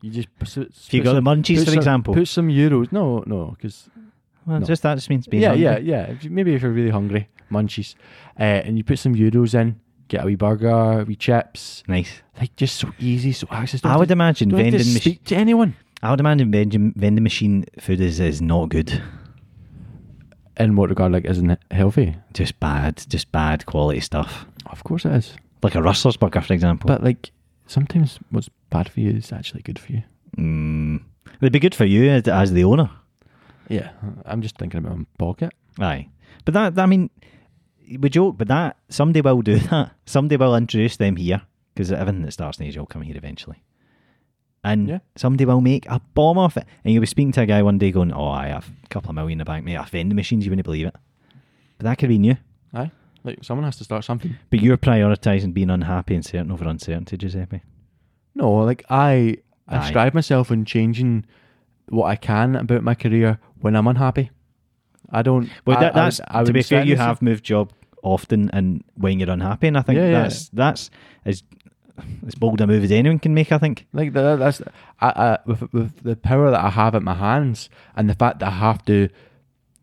[0.00, 2.14] you just put, If you got the munchies, for some, example.
[2.14, 3.90] put some euros no no because
[4.46, 4.66] well, no.
[4.66, 5.64] just that just means being yeah hungry.
[5.64, 7.94] yeah yeah if you, maybe if you're really hungry munchies
[8.38, 9.78] uh, and you put some euros in
[10.08, 12.22] get a wee burger a wee chips Nice.
[12.40, 15.00] like just so easy so access I would imagine have to vending machine.
[15.00, 19.00] speak to anyone I would imagine vending, vending machine food is, is not good.
[20.58, 23.02] in what regard like isn't it healthy Just bad.
[23.08, 24.46] Just bad quality stuff.
[24.66, 26.86] of course it is Like a Rustler's burger, for example.
[26.88, 27.30] but like
[27.66, 30.02] sometimes what's bad for you is actually good for you
[30.36, 31.00] mm,
[31.40, 32.90] it'd be good for you as the owner.
[33.68, 33.90] Yeah
[34.24, 36.08] I'm just thinking about my pocket Aye.
[36.44, 37.10] But that, I mean,
[37.98, 39.90] we joke, but that, somebody will do that.
[40.06, 41.42] Somebody will introduce them here,
[41.74, 43.62] because everything that starts in Asia will come here eventually.
[44.62, 44.98] And Yeah.
[45.16, 46.64] somebody will make a bomb off it.
[46.84, 49.10] And you'll be speaking to a guy one day going, Oh, I have a couple
[49.10, 49.76] of million in the bank, mate.
[49.76, 50.94] I vending machines, you wouldn't believe it.
[51.78, 52.36] But that could be new.
[52.72, 52.90] Aye.
[53.24, 54.36] Like someone has to start something.
[54.50, 57.62] But you're prioritising being unhappy and certain over uncertainty, Giuseppe.
[58.36, 59.88] No, like I I Aye.
[59.88, 61.24] strive myself on changing
[61.88, 64.30] what I can about my career when I'm unhappy.
[65.10, 65.48] I don't.
[65.66, 66.84] Well, I- that, I that's would- I to be fair.
[66.84, 70.22] You have moved job often, and when you're unhappy, and I think Yeah, yeah.
[70.22, 70.90] that's that's
[71.24, 71.42] as
[72.26, 73.52] as bold a move as anyone can make.
[73.52, 73.86] I think.
[73.92, 74.60] Like that, that's
[75.00, 78.40] I, I, with with the power that I have at my hands, and the fact
[78.40, 79.08] that I have to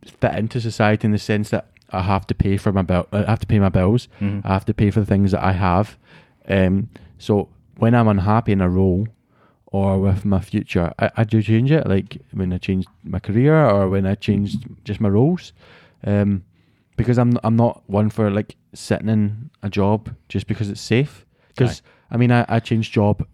[0.05, 3.19] fit into society in the sense that I have to pay for my bill, I
[3.23, 4.41] have to pay my bills, Mhm.
[4.43, 5.97] I have to pay for the things that I have.
[6.49, 9.07] Um, so when I'm unhappy in a role
[9.71, 11.87] or with my future, I, I do change it.
[11.87, 15.53] Like when I changed my career or when I changed just my roles,
[16.05, 16.43] um,
[16.97, 21.25] because I'm I'm not one for like sitting in a job just because it's safe.
[21.49, 21.81] Because
[22.11, 23.25] I mean, I, I changed job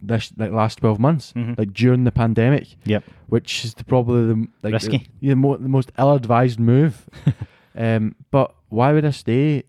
[0.00, 1.56] this like last twelve months, Mhm.
[1.58, 3.04] like during the pandemic, Yep.
[3.28, 4.98] which is the, probably the like Risky.
[4.98, 7.08] the, yeah, mo- the most ill-advised move.
[7.76, 9.64] um, but why would I stay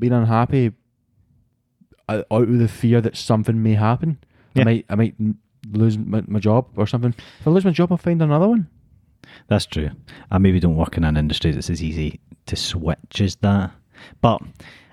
[0.00, 0.72] being unhappy
[2.08, 4.18] uh, out of the fear that something may happen?
[4.54, 4.62] Yeah.
[4.62, 5.14] I might I might
[5.72, 7.14] lose my, my job or something.
[7.40, 8.68] If I lose my job, I'll find another one.
[9.48, 9.90] That's true.
[10.30, 13.72] I maybe don't work in an industry that's as easy to switch as that.
[14.20, 14.40] But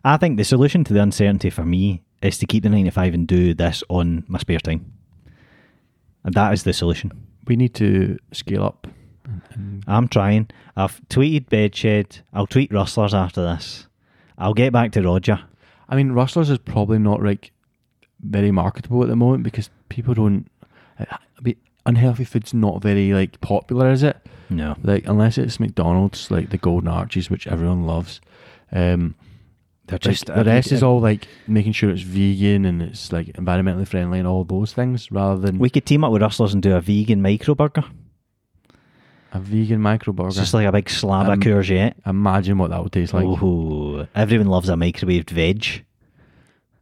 [0.04, 2.92] I think the solution to the uncertainty for me is to keep the nine to
[2.92, 4.92] five and do this on my spare time.
[6.24, 7.12] And that is the solution.
[7.48, 8.88] We need to scale up.
[9.88, 10.50] I'm trying.
[10.76, 12.22] I've tweeted Bedshed.
[12.34, 13.88] I'll tweet Rustlers after this.
[14.38, 15.40] I'll get back to Roger.
[15.90, 17.52] I mean, Rustlers is probably not like
[18.22, 20.48] very marketable at the moment because people don't.
[21.00, 24.18] I mean, unhealthy food's not very like popular, is it?
[24.50, 24.76] No.
[24.84, 28.22] Like unless it's McDonald's, like the Golden Arches, which everyone loves.
[28.72, 29.16] Um,
[29.88, 33.28] They're like, just the rest is all like making sure it's vegan and it's like
[33.34, 36.62] environmentally friendly and all those things, rather than We could team up with Rustlers and
[36.64, 37.84] do a vegan micro burger.
[39.34, 40.30] a vegan micro burger.
[40.30, 41.94] It's just like a big slab Um, of courgette.
[42.06, 43.26] Imagine what that would taste like.
[43.26, 45.86] Ooh, everyone loves a microwaved veg.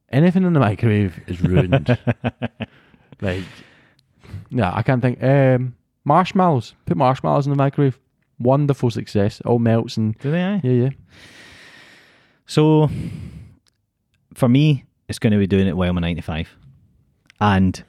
[0.09, 1.97] Anything in the microwave is ruined.
[3.21, 3.43] like,
[4.49, 5.21] yeah, I can't think.
[5.23, 6.73] Um, marshmallows.
[6.85, 7.99] Put marshmallows in the microwave.
[8.39, 9.41] Wonderful success.
[9.45, 10.41] All melts and Do they?
[10.43, 10.61] aye?
[10.63, 10.89] yeah, yeah.
[12.45, 12.89] So,
[14.33, 16.49] for me, it's going to be doing it while I'm 95.
[17.39, 17.83] And.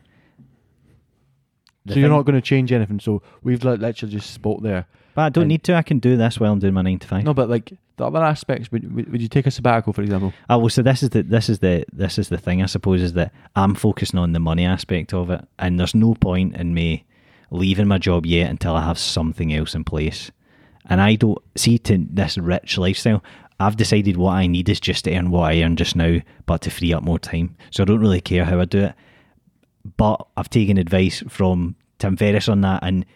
[1.88, 3.00] so you're not going to change anything.
[3.00, 4.87] So we've literally just spoke there.
[5.14, 5.74] But I don't and- need to.
[5.74, 7.24] I can do this while I'm doing my 9 to 5.
[7.24, 8.70] No, but like the other aspects.
[8.72, 10.33] Would, would, you take a sabbatical, for example?
[10.48, 13.02] Oh, well, so this is the this is the this is the thing I suppose
[13.02, 16.74] is that I'm focusing on the money aspect of it, and there's no point in
[16.74, 17.05] me
[17.50, 20.31] leaving my job yet until I have something else in place.
[20.87, 23.22] And I don't see to this rich lifestyle.
[23.61, 26.62] I've decided what I need is just to earn what I earn just now, but
[26.62, 27.57] to free up more time.
[27.70, 28.94] So I don't really care how I do it.
[29.96, 33.07] But I've taken advice from Tim Ferriss on that, and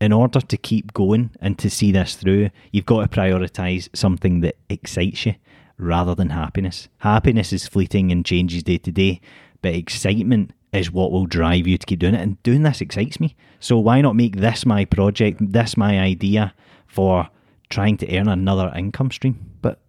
[0.00, 4.40] in order to keep going and to see this through, you've got to prioritize something
[4.40, 5.34] that excites you
[5.78, 6.88] rather than happiness.
[6.98, 9.20] Happiness is fleeting and changes day to day,
[9.62, 12.20] but excitement is what will drive you to keep doing it.
[12.20, 13.34] And doing this excites me.
[13.60, 16.52] So why not make this my project, this my idea
[16.86, 17.28] for
[17.70, 19.38] trying to earn another income stream?
[19.62, 19.80] But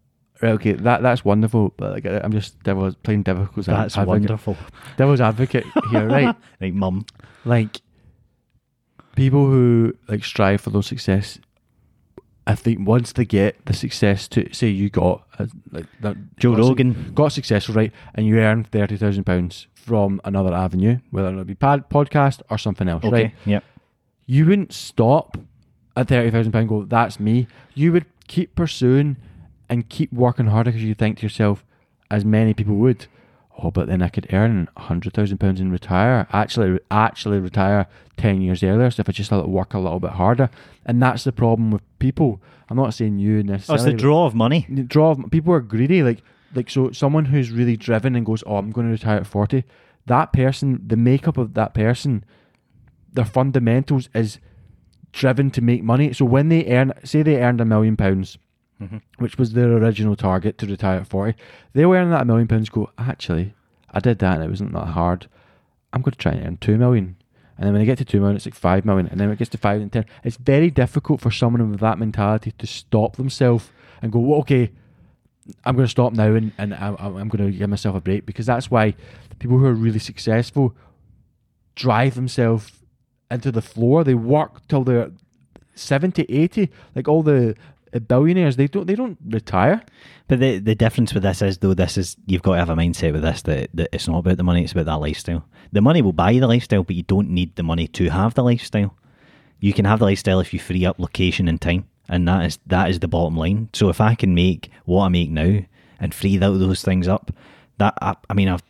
[0.42, 1.74] right, okay, that that's wonderful.
[1.78, 4.58] But like, I'm just devil's playing devil's That's advocate, wonderful.
[4.96, 6.36] devil's advocate here, right?
[6.62, 7.06] Like, mum.
[7.44, 7.82] like
[9.18, 11.40] people who like strive for those success
[12.46, 15.18] i think once they get the success to say you got
[15.72, 17.12] like that Joe got su- Rogan.
[17.14, 21.90] got successful right and you earn 30,000 pounds from another avenue whether it be pad,
[21.90, 23.12] podcast or something else Okay.
[23.24, 23.64] right Yep.
[24.28, 25.38] you wouldn't stop
[25.96, 29.18] at 30,000 pound go that's me you would keep pursuing
[29.70, 31.66] and keep working harder because you think to yourself
[32.12, 33.08] as many people would
[33.58, 36.28] oh but then I could earn 100,000 pounds and retire.
[36.32, 40.50] Actually actually retire 10 years earlier so if I just work a little bit harder.
[40.86, 42.42] And that's the problem with people.
[42.70, 44.66] I'm not saying you Oh, it's necessarily the draw of money.
[44.70, 46.22] the draw of people are greedy like
[46.56, 49.66] like so someone who's really driven and goes oh i'm going to retire at 40
[50.06, 52.24] that person the makeup of that person
[53.12, 54.40] their fundamentals is
[55.12, 56.14] driven to make money.
[56.14, 58.38] So when they earn say they earned a million pounds
[58.82, 59.02] Mhm.
[59.18, 61.36] which was their original target to retire at 40
[61.74, 63.54] they'll earn that million pounds go actually
[63.92, 65.28] i did that and it wasn't that hard
[65.94, 67.16] i'm going to try and earn 2 million
[67.58, 69.34] and then when they get to 2 million it's like 5 million and then when
[69.36, 72.68] it gets to 5 and 10 it's very difficult for someone with that mentality to
[72.68, 74.72] stop themselves and go well, okay
[75.66, 78.26] I'm going to stop now and, and I, I'm going to give myself a break
[78.26, 78.96] because that's why
[79.40, 80.76] people who are really successful
[81.76, 82.74] drive themselves
[83.32, 84.04] into the floor.
[84.04, 85.12] They work till they're
[85.76, 86.70] 70, 80.
[86.96, 87.56] Like all the
[87.94, 89.82] billionaires, they don't they don't retire.
[90.28, 92.76] But the the difference with this is though this is you've got to have a
[92.76, 95.46] mindset with this that, that it's not about the money, it's about that lifestyle.
[95.72, 98.44] The money will buy the lifestyle, but you don't need the money to have the
[98.44, 98.96] lifestyle.
[99.60, 101.86] You can have the lifestyle if you free up location and time.
[102.10, 103.70] And that is that is the bottom line.
[103.74, 105.60] So if I can make what I make now
[106.00, 107.32] and free tho- those things up,
[107.80, 108.64] that I, I mean I've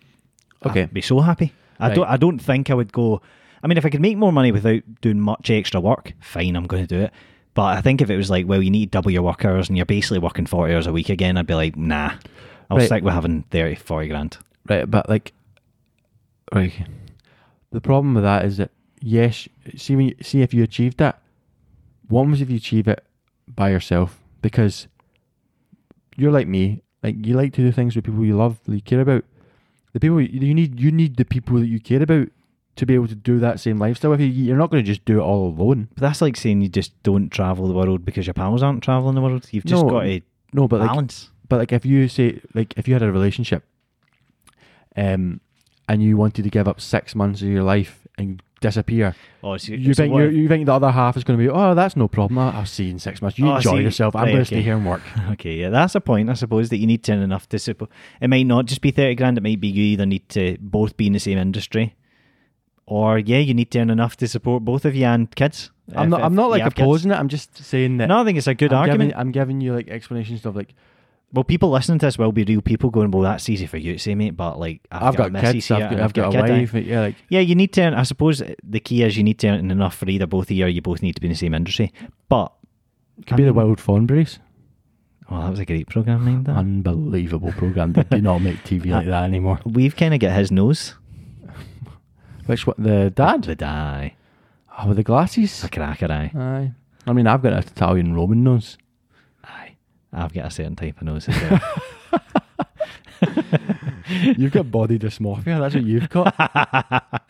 [0.65, 0.83] Okay.
[0.83, 1.53] I'd be so happy.
[1.79, 1.95] I Right.
[1.95, 3.21] don't I don't think I would go
[3.63, 6.65] I mean if I could make more money without doing much extra work, fine, I'm
[6.67, 7.11] going to do it.
[7.57, 9.75] But I think if it was like, well, you need double your work hours and
[9.75, 12.11] you're basically working 40 hours a week again, I'd be like, nah,
[12.69, 12.85] I'll Right.
[12.85, 14.37] stick with having 30, 40 grand.
[14.69, 15.33] Right, but like,
[16.53, 16.71] right.
[17.71, 18.69] The problem with that is that
[19.01, 21.19] yes, see when you, see if you achieved that.
[22.09, 23.03] What was if you achieve it
[23.47, 24.19] by yourself?
[24.43, 24.87] Because
[26.15, 28.81] you're like me, like you like to do things with people you love, that you
[28.83, 29.25] care about.
[29.93, 32.27] The people you you need, you need the people that you care about
[32.77, 34.27] to be able to do that same lifestyle with you.
[34.27, 35.89] You're not going to just do it all alone.
[35.95, 39.15] But that's like saying you just don't travel the world because your pals aren't traveling
[39.15, 39.47] the world.
[39.51, 40.21] You've just No, got to
[40.53, 41.29] No, but like balance.
[41.49, 43.63] But like if you say like if you had a relationship,
[44.95, 45.39] um,
[45.89, 49.73] and you wanted to give up six months of your life and disappear, oh, so,
[49.73, 52.39] you think you think the other half is going to be oh that's no problem
[52.39, 53.37] I'll, see you in six months.
[53.37, 54.15] You Oh, enjoy yourself.
[54.15, 55.01] I'm right, going to stay here and work.
[55.31, 57.91] Okay, yeah, that's a point, I suppose, that you need to earn enough to support.
[58.19, 60.97] It might not just be 30 grand, it might be you either need to both
[60.97, 61.95] be in the same industry,
[62.87, 65.69] or, yeah, you need to earn enough to support both of you and kids.
[65.95, 66.19] I'm If- not.
[66.21, 66.83] if I'm not like have kids.
[66.83, 67.15] opposing it.
[67.15, 68.07] I'm just saying that.
[68.07, 69.09] No, I think it's a good I'm argument.
[69.11, 70.73] Giving, I'm giving you like explanations of like
[71.33, 73.93] well, people listening to this will be real people going, well, that's easy for you
[73.93, 75.69] to say, mate, but, like, I've, I've, got, got, kids.
[75.69, 76.59] I've got, I've got, a kid, eh?
[76.59, 76.73] wife.
[76.73, 79.49] Yeah, like Yeah, you need to earn, I suppose the key is you need to
[79.49, 81.37] earn enough for either both of you or you both need to be in the
[81.37, 81.91] same industry.
[82.29, 82.53] But,
[83.25, 84.39] could be the Um, Wild Thornberrys.
[85.29, 86.55] Well, that was a great programme, mind that.
[86.55, 87.91] Unbelievable program.
[87.91, 89.59] They do not make TV like that anymore.
[89.65, 90.95] We've kind of got his nose.
[92.47, 92.75] Which one?
[92.79, 93.43] The dad?
[93.43, 94.15] The die.
[94.77, 95.63] Oh, with the glasses.
[95.63, 96.31] A cracker eye.
[96.35, 96.71] Aye.
[97.05, 98.77] I mean, I've got an Italian Roman nose.
[99.43, 99.75] Aye.
[100.13, 101.61] I've got a certain type of nose as well.
[104.37, 105.59] You've got body dysmorphia.
[105.59, 107.21] That's what you've got.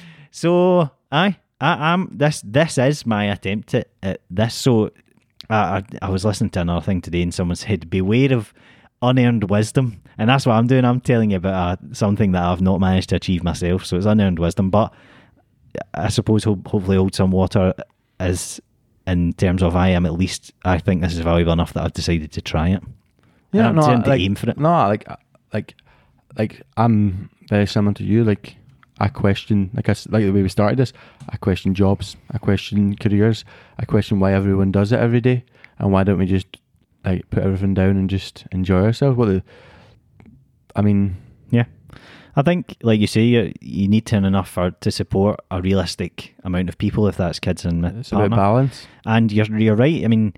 [0.30, 2.10] so, aye, I am.
[2.12, 4.54] This this is my attempt at, at this.
[4.54, 4.90] So,
[5.48, 8.52] I, I I was listening to another thing today, and someone said, "Beware of
[9.02, 10.84] unearned wisdom," and that's what I'm doing.
[10.84, 13.84] I'm telling you about uh, something that I've not managed to achieve myself.
[13.84, 14.92] So it's unearned wisdom, but
[15.94, 17.74] I suppose ho- hopefully hold some water
[18.18, 18.60] is
[19.06, 20.52] in terms of I am at least.
[20.64, 22.82] I think this is valuable enough that I've decided to try it.
[23.52, 24.58] And I'm trying to like, aim for it.
[24.58, 25.08] No, like,
[25.52, 25.74] like,
[26.38, 28.22] like, I'm very similar to you.
[28.22, 28.56] Like,
[29.00, 30.92] I question, like, I like the way we started this.
[31.28, 32.16] I question jobs.
[32.30, 33.44] I question careers.
[33.78, 35.44] I question why everyone does it every day,
[35.78, 36.46] and why don't we just
[37.04, 39.16] like put everything down and just enjoy ourselves?
[39.16, 39.42] What the,
[40.76, 41.16] I mean,
[41.50, 41.64] Yeah.
[42.36, 45.60] I think, like you say, you, you need to earn enough for to support a
[45.60, 48.86] realistic amount of people, if that's kids and it's about balance.
[49.04, 50.04] And you're you're right.
[50.04, 50.34] I mean,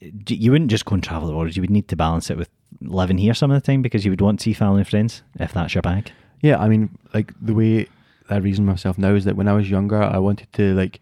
[0.00, 1.54] you wouldn't just go and travel the world.
[1.54, 2.48] You would need to balance it with
[2.80, 5.22] living here some of the time because you would want to see family and friends
[5.38, 6.10] if that's your bag.
[6.40, 7.86] Yeah, I mean, like the way
[8.30, 11.00] I reason myself now is that when I was younger, I wanted to like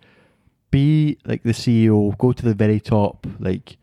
[0.70, 3.76] be like the CEO, go to the very top, like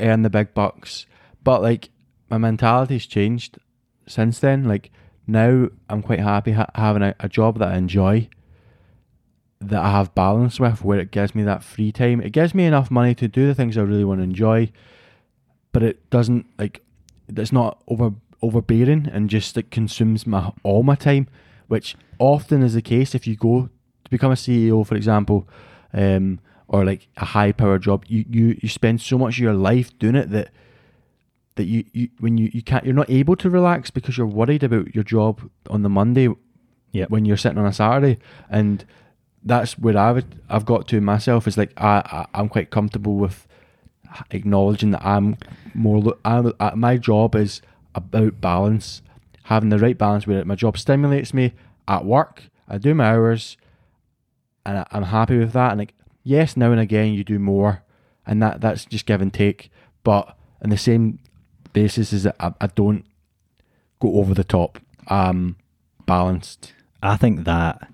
[0.00, 1.06] earn the big bucks.
[1.42, 1.90] But like
[2.28, 3.58] my mentality's changed
[4.06, 4.64] since then.
[4.64, 4.90] Like
[5.26, 8.28] now, I'm quite happy ha- having a, a job that I enjoy,
[9.60, 12.20] that I have balance with, where it gives me that free time.
[12.20, 14.70] It gives me enough money to do the things I really want to enjoy,
[15.72, 16.82] but it doesn't like
[17.28, 21.28] it's not over overbearing and just like consumes my all my time,
[21.68, 23.68] which often is the case if you go
[24.04, 25.48] to become a CEO, for example,
[25.92, 28.04] um, or like a high power job.
[28.06, 30.50] You, you you spend so much of your life doing it that
[31.56, 34.62] that you, you when you, you can't you're not able to relax because you're worried
[34.62, 36.28] about your job on the Monday
[36.92, 37.10] Yep.
[37.10, 38.84] when you're sitting on a Saturday and
[39.44, 43.46] that's where I've I've got to myself is like I, I I'm quite comfortable with
[44.30, 45.36] acknowledging that I'm
[45.74, 47.62] more I'm, uh, my job is
[47.94, 49.02] about balance
[49.44, 51.52] having the right balance where my job stimulates me
[51.86, 53.56] at work I do my hours
[54.66, 57.82] and I, I'm happy with that and like yes now and again you do more
[58.26, 59.70] and that that's just give and take
[60.04, 61.18] but on the same
[61.72, 63.04] basis is that I, I don't
[64.00, 64.78] go over the top
[65.08, 65.56] um
[66.06, 67.88] balanced I think that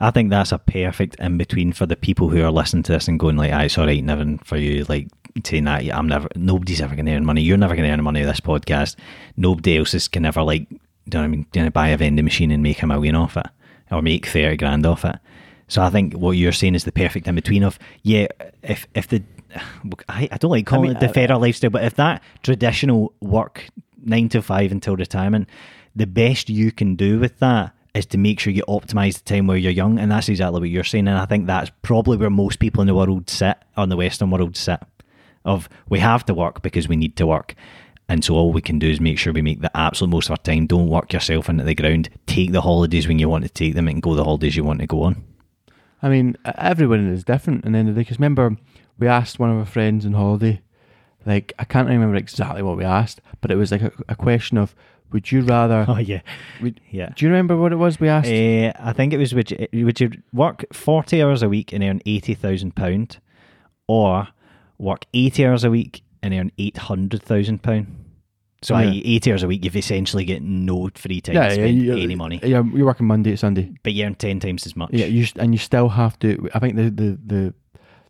[0.00, 3.08] I think that's a perfect in between for the people who are listening to this
[3.08, 5.08] and going like, "I it's all right, never for you." Like
[5.44, 7.42] saying that, I'm never, nobody's ever going to earn money.
[7.42, 8.96] You're never going to earn money with this podcast.
[9.36, 10.78] Nobody else is can ever like, do you
[11.14, 11.46] know what I mean?
[11.52, 13.46] Gonna buy a vending machine and make a million off it,
[13.90, 15.16] or make thirty grand off it.
[15.68, 18.26] So I think what you're saying is the perfect in between of yeah,
[18.62, 19.22] if if the
[20.08, 23.12] I, I don't like calling mean, it the I- fairer lifestyle, but if that traditional
[23.20, 23.68] work
[24.02, 25.48] nine to five until retirement,
[25.96, 29.46] the best you can do with that is to make sure you optimize the time
[29.46, 31.06] where you're young, and that's exactly what you're saying.
[31.06, 34.30] And I think that's probably where most people in the world sit, on the Western
[34.30, 34.80] world sit,
[35.44, 37.54] of we have to work because we need to work.
[38.08, 40.32] And so all we can do is make sure we make the absolute most of
[40.32, 40.66] our time.
[40.66, 42.10] Don't work yourself into the ground.
[42.26, 44.80] Take the holidays when you want to take them and go the holidays you want
[44.80, 45.24] to go on.
[46.04, 47.64] I mean, everyone is different.
[47.64, 48.56] And then, because remember,
[48.98, 50.60] we asked one of our friends on holiday,
[51.24, 54.58] like, I can't remember exactly what we asked, but it was like a, a question
[54.58, 54.74] of,
[55.12, 56.20] would you rather, Oh yeah,
[56.60, 57.10] would, yeah.
[57.16, 58.28] do you remember what it was we asked?
[58.28, 61.84] Uh, I think it was would you, would you work forty hours a week and
[61.84, 63.18] earn eighty thousand pound,
[63.86, 64.28] or
[64.78, 67.86] work 80 hours a week and earn £800,000.
[68.64, 69.02] So, Yeah.
[69.04, 72.14] 80 hours a week, you've essentially got no free time yeah, to spend you- any
[72.14, 72.40] money.
[72.42, 73.70] Yeah, you're working Monday to Sunday.
[73.82, 74.88] But you earn 10 times as much.
[74.90, 76.48] Yeah, you and you still have to.
[76.54, 77.54] I think the, the the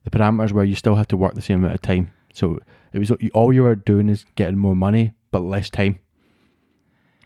[0.05, 2.13] the parameters where you still have to work the same amount of time.
[2.33, 2.61] So
[2.93, 5.99] it was all you were doing is getting more money but less time.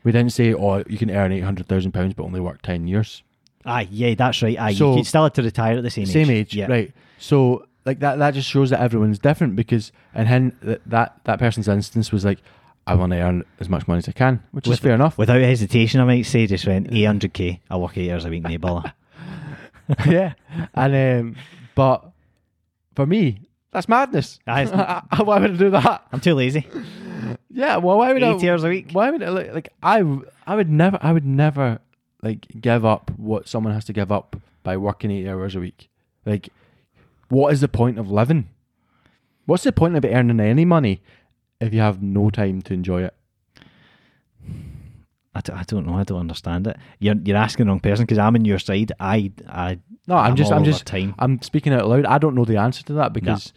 [0.05, 2.87] We didn't say, oh, you can earn eight hundred thousand pounds but only work ten
[2.87, 3.23] years.
[3.67, 4.59] Aye, yeah, that's right.
[4.59, 6.13] Aye, So- you still have to retire at the same, age.
[6.13, 6.67] Same age, Yeah.
[6.69, 6.93] right?
[7.19, 11.69] So like that that just shows that everyone's different because and that that, that person's
[11.69, 12.39] instance was like,
[12.89, 15.19] I want to earn as much money as I can, which is fair enough.
[15.19, 17.61] Without hesitation, I might say, just went 800k.
[17.71, 18.93] I work eight hours a week, no bother.
[20.07, 20.35] yeah,
[20.75, 21.37] and um,
[21.75, 22.11] but
[22.95, 23.41] for me,
[23.73, 24.39] that's madness.
[24.47, 24.71] It's-
[25.21, 26.07] why would I do that?
[26.13, 26.67] I'm too lazy.
[27.51, 28.35] Yeah, well, why would I?
[28.35, 28.91] 80 hours a week.
[28.93, 30.05] Why would I, like, like I
[30.47, 31.79] I would never I would never
[32.23, 35.89] like give up what someone has to give up by working eight hours a week.
[36.27, 36.51] Like,
[37.29, 38.49] what is the point of living?
[39.47, 41.01] What's the point of earning any money
[41.61, 43.15] if you have no time to enjoy it?
[45.35, 45.95] I don't, I don't know.
[45.95, 46.77] I don't understand it.
[46.99, 48.93] You're you're asking the wrong person because I'm on your side.
[48.99, 51.15] I I No, I'm, just I'm just time.
[51.19, 52.07] I'm speaking out loud.
[52.07, 53.53] I don't know the answer to that because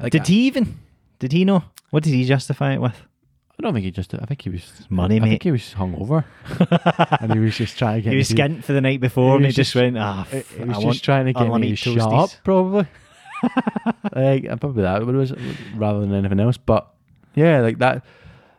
[0.00, 0.78] like, did he even?
[1.18, 1.64] Did he know?
[1.90, 2.96] What did he justify it with?
[3.58, 4.14] I don't think he just.
[4.14, 6.24] I think he was Money, I think he was hungover,
[7.20, 8.10] and he was just trying to get.
[8.12, 10.50] He was skint for the night before, and he just, just- went, "Ah, He f-
[10.50, 12.86] he was I just want trying to get me to shut up, probably.
[14.14, 15.32] Like, probably that, but it was
[15.74, 16.56] rather than anything else.
[16.56, 16.88] But
[17.34, 18.04] yeah, like that.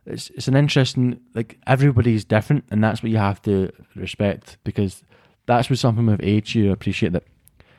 [0.05, 1.19] It's it's an interesting.
[1.33, 5.03] Like everybody's different, and that's what you have to respect because
[5.47, 7.23] that's with something with age you appreciate that.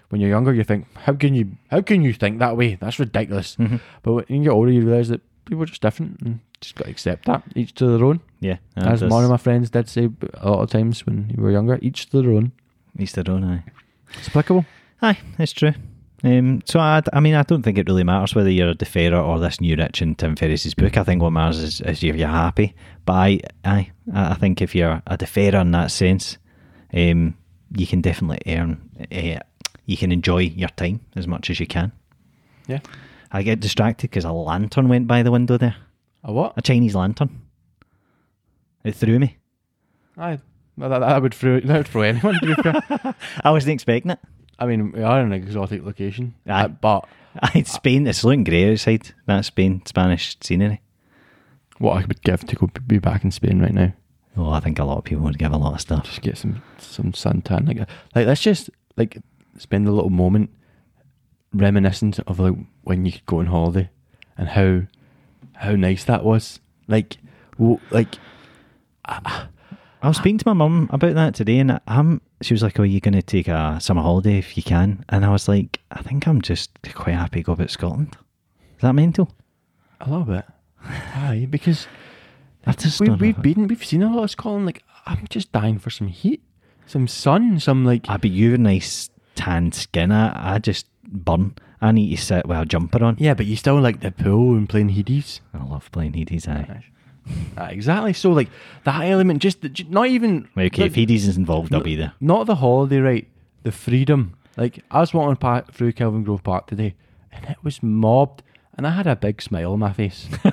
[0.09, 1.52] When you're younger, you think, "How can you?
[1.70, 2.74] How can you think that way?
[2.74, 3.80] That's ridiculous." Mhm.
[4.02, 6.84] But when you get older, you realize that people are just different, and just got
[6.86, 7.42] to accept that.
[7.54, 8.20] Each to their own.
[8.40, 11.50] Yeah, As one of my friends did say a lot of times when you were
[11.52, 12.52] younger, each to their own.
[12.98, 13.44] Each to their own.
[13.44, 13.62] Aye,
[14.14, 14.64] It's applicable.
[15.02, 15.72] aye, it's true.
[16.24, 19.22] Um, so I, I mean, I don't think it really matters whether you're a deferrer
[19.22, 20.96] or this new rich in Tim Ferriss's book.
[20.96, 22.74] I think what matters is, is if you're happy.
[23.04, 26.38] But I, I, I think if you're a deferrer in that sense,
[26.94, 27.36] um,
[27.76, 28.90] you can definitely earn.
[29.12, 29.40] Uh,
[29.84, 31.92] you can enjoy your time as much as you can.
[32.66, 32.80] Yeah.
[33.30, 35.76] I get distracted because a lantern went by the window there.
[36.24, 36.54] A what?
[36.56, 37.42] A Chinese lantern.
[38.84, 39.36] It threw me.
[40.16, 40.38] I
[40.78, 42.38] that, that, would throw that would throw anyone.
[42.40, 43.14] To be fair.
[43.44, 44.18] I wasn't expecting it.
[44.59, 46.68] I mean, we are in an exotic location, Aye.
[46.68, 47.07] but
[47.42, 48.07] Aye, Spain.
[48.07, 49.12] It's looking grey outside.
[49.26, 50.80] That's Spain, Spanish scenery.
[51.78, 53.92] what I would give to go be back in Spain right now,
[54.38, 56.04] Oh, I think a lot of people would give a lot of stuff.
[56.07, 57.66] just get some some suntan.
[57.68, 59.18] Like, like let's just like
[59.59, 60.50] spend a little moment
[61.52, 63.88] reminiscent of like when you could go on holiday
[64.38, 64.82] and how
[65.54, 66.61] how nice that was.
[66.88, 67.16] Like,
[67.59, 68.16] w- like
[70.07, 72.20] I was speaking to my mum about that today, and I'm.
[72.40, 75.24] She was like, "Oh, you going to take a summer holiday if you can?" And
[75.24, 78.16] I was like, "I think I'm just quite happy to go about Scotland."
[78.76, 79.34] Is that mental?
[80.00, 80.44] a little bit.
[80.84, 81.88] Aye, because
[82.64, 84.66] I just we, we've been we've seen a lot of Scotland.
[84.66, 86.40] Like, I'm just dying for some heat,
[86.86, 88.04] some sun, some like.
[88.09, 90.12] Ah, I bet you have a nice tanned skin.
[90.12, 91.57] I, I just burn.
[91.80, 93.16] I need to sit with a jumper on.
[93.18, 95.40] Yeah, but you still like the pool and playing headies.
[95.52, 96.46] I love playing Hades.
[96.46, 96.84] Aye.
[97.57, 98.12] Ah, exactly.
[98.12, 98.49] So like
[98.85, 102.12] that element, just the- not even Okay, like, if Hades is involved, I'll be there.
[102.20, 103.29] not the holiday, right?
[103.64, 104.35] The freedom.
[104.57, 106.95] Like I was walking pa- through Kelvingrove Park today,
[107.33, 108.43] and it was mobbed,
[108.77, 110.29] and I had a big smile on my face.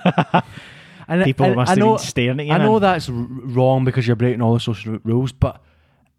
[1.08, 2.52] and I- People and must I have know, been staring at you.
[2.54, 5.62] I know that's r- wrong because you're breaking all the social rules, but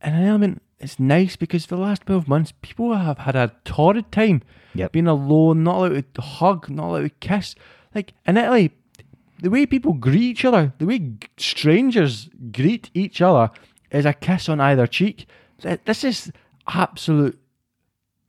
[0.02, 3.52] in an element, it's nice because for the last twelve months, people have had a
[3.64, 4.42] torrid time
[4.74, 4.92] Yep.
[4.92, 7.54] being alone, not allowed to hug, not allowed to kiss.
[7.94, 8.72] Like in Italy,
[9.44, 13.50] the way people greet each other, the way g- strangers greet each other,
[13.90, 15.26] is a kiss on either cheek.
[15.84, 16.32] This is
[16.66, 17.38] absolute.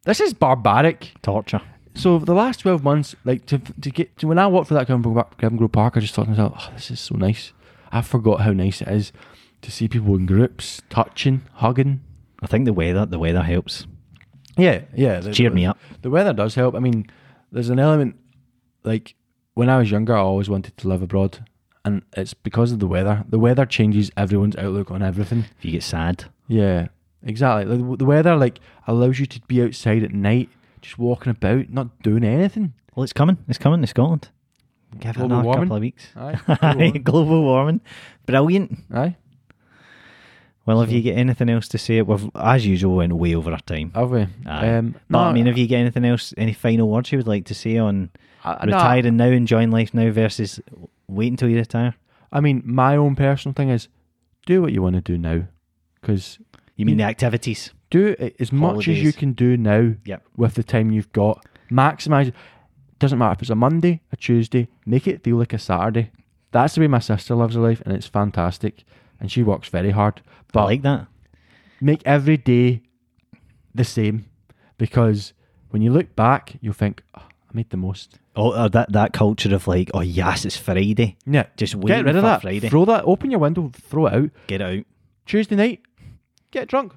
[0.04, 1.14] This is barbaric.
[1.22, 1.62] torture.
[1.96, 4.78] So for the last twelve months, like to to get to when I walked through
[4.78, 7.16] that Kevin Grove, Kevin Grove Park, I just thought to myself, "Oh, this is so
[7.16, 7.54] nice."
[7.92, 9.14] I forgot how nice it is
[9.62, 12.02] to see people in groups, touching, hugging.
[12.42, 13.88] I think the weather, the weather helps.
[14.58, 15.22] Yeah, yeah.
[15.22, 15.78] the- Cheered me up.
[16.02, 16.76] The weather does help.
[16.76, 17.06] I mean,
[17.52, 18.16] there's an element
[18.84, 19.16] like
[19.56, 21.40] when I was younger, I always wanted to live abroad,
[21.84, 23.24] and it's because of the weather.
[23.28, 25.46] The weather changes everyone's outlook on everything.
[25.58, 26.88] If you get sad, Yeah,
[27.24, 27.66] exactly.
[27.76, 30.50] The, the weather like allows you to be outside at night,
[30.82, 32.74] just walking about, not doing anything.
[32.96, 33.38] well, it's coming.
[33.48, 34.30] It's coming to Scotland.
[35.00, 35.64] Give it Global another warming.
[35.64, 36.08] couple of weeks.
[36.16, 37.82] Aye, Aye, global warming.
[38.26, 38.78] Brilliant.
[38.94, 39.18] aye.
[40.66, 42.02] Well, have you got anything else to say?
[42.02, 43.92] We've, as usual, went way over our time.
[43.94, 44.26] Have we?
[44.48, 44.70] Aye.
[44.78, 46.34] Um, But no, I mean, have you got anything else?
[46.38, 48.10] Any final words you would like to say on
[48.46, 50.60] I, no, retiring now, enjoying life now versus
[51.08, 51.96] wait until you retire?
[52.32, 53.88] I mean, my own personal thing is
[54.46, 55.44] do what you want to do now,
[56.02, 56.40] because
[56.76, 57.72] You mean You- the activities?
[57.90, 60.24] do it as much as you can do now Yep.
[60.36, 61.46] with the time you've got.
[61.72, 62.32] Maximize.
[63.00, 66.12] Doesn't matter if it's a Monday, a Tuesday, make it feel like a Saturday.
[66.52, 68.84] That's the way my sister lives her life, and it's fantastic.
[69.20, 70.22] And she works very hard.
[70.26, 71.08] I But like that.
[71.82, 72.82] make every day
[73.74, 74.26] the same
[74.78, 75.34] because
[75.70, 78.20] when you look back, you'll think, oh, I made the most.
[78.36, 81.18] Oh, uh, that that culture of like, oh yes, it's Friday.
[81.26, 81.46] Yeah.
[81.58, 82.42] Just Get rid of that.
[82.42, 82.68] Friday.
[82.70, 83.06] Throw that.
[83.06, 83.72] Open your window.
[83.74, 84.30] Throw it out.
[84.48, 84.84] Get out.
[85.26, 85.82] Tuesday night.
[86.52, 86.94] Get drunk.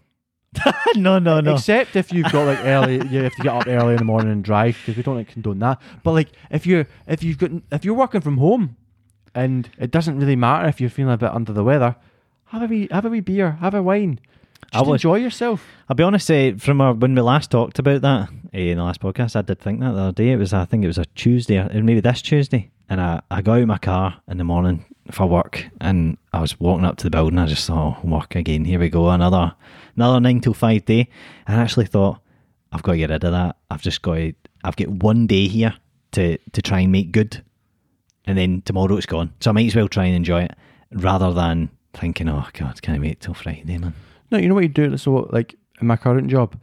[0.97, 1.55] no, no, no.
[1.55, 4.33] Except if you've got like early, you have to get up early in the morning
[4.33, 5.81] and drive because we don't like condone that.
[6.03, 8.77] But like if you're if you've got if you're working from home,
[9.35, 11.97] and it doesn't really matter if you're feeling a bit under the weather,
[12.47, 14.21] have a wee have a wee beer, have a wine,
[14.73, 15.65] I just was- enjoy yourself.
[15.89, 18.85] I'll be honest, uh, from our, when we last talked about that uh, in the
[18.85, 20.33] last podcast, I did think that the other day.
[20.33, 22.71] It was, I think it was a Tuesday, or maybe this Tuesday.
[22.91, 26.41] And I, I got out of my car in the morning for work and I
[26.41, 27.39] was walking up to the building.
[27.39, 28.65] I just thought, oh, work again.
[28.65, 29.09] Here we go.
[29.11, 29.55] Another
[29.97, 31.09] another nine till five day.
[31.47, 32.19] And I actually thought,
[32.73, 33.57] I've got to get rid of that.
[33.71, 34.33] I've just got to,
[34.65, 35.75] I've got one day here
[36.13, 37.43] to, to try and make good.
[38.27, 39.33] And then tomorrow it's gone.
[39.41, 40.55] So I might as well try and enjoy it
[40.93, 43.95] rather than thinking, oh, God, can I wait till Friday, man?
[44.31, 44.97] No, you know what you do.
[44.97, 46.57] So like in my current job,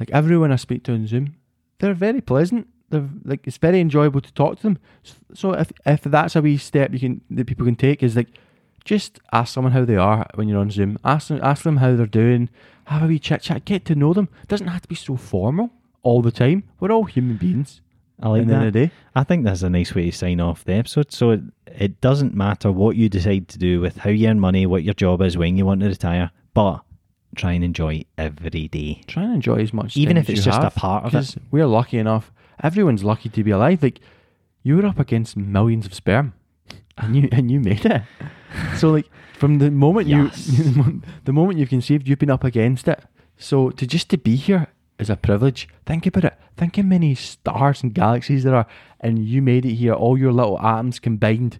[0.00, 1.34] like everyone I speak to on Zoom,
[1.78, 2.68] they're very pleasant.
[2.90, 4.78] They're like it's very enjoyable to talk to them.
[5.04, 8.16] S- So if if that's a wee step you can that people can take is
[8.16, 8.28] like
[8.84, 10.98] just ask someone how they are when you're on Zoom.
[11.04, 12.48] Ask them ask them how they're doing.
[12.84, 13.64] Have a wee chit chat.
[13.64, 14.28] Get to know them.
[14.42, 15.70] It doesn't have to be so formal
[16.02, 16.62] all the time.
[16.80, 17.82] We're all human beings.
[18.20, 18.58] I like at the that.
[18.58, 18.92] end of the day.
[19.14, 21.12] I think that's a nice way to sign off the episode.
[21.12, 24.64] So it, it doesn't matter what you decide to do with how you earn money,
[24.66, 26.80] what your job is, when you want to retire, but
[27.36, 29.02] try and enjoy every day.
[29.06, 31.36] Try and enjoy as much, Even if it's just a part of it.
[31.50, 32.30] We're lucky enough.
[32.62, 33.82] Everyone's lucky to be alive.
[33.82, 34.00] Like
[34.62, 36.34] you were up against millions of sperm,
[36.96, 38.02] and you and you made it.
[38.76, 40.48] So like from the moment Yes.
[40.58, 43.04] you, the moment you've conceived, you've been up against it.
[43.36, 44.66] So to just to be here
[44.98, 45.68] is a privilege.
[45.86, 46.34] Think about it.
[46.56, 48.66] Think how many stars and galaxies there are,
[49.00, 49.92] and you made it here.
[49.92, 51.58] All your little atoms combined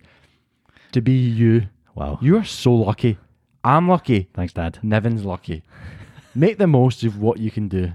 [0.92, 1.68] to be you.
[1.94, 2.18] Wow.
[2.20, 3.18] You are so lucky.
[3.64, 4.28] I'm lucky.
[4.34, 4.78] Thanks, Dad.
[4.82, 5.62] Nevin's lucky.
[6.34, 7.92] Make the most of what you can do.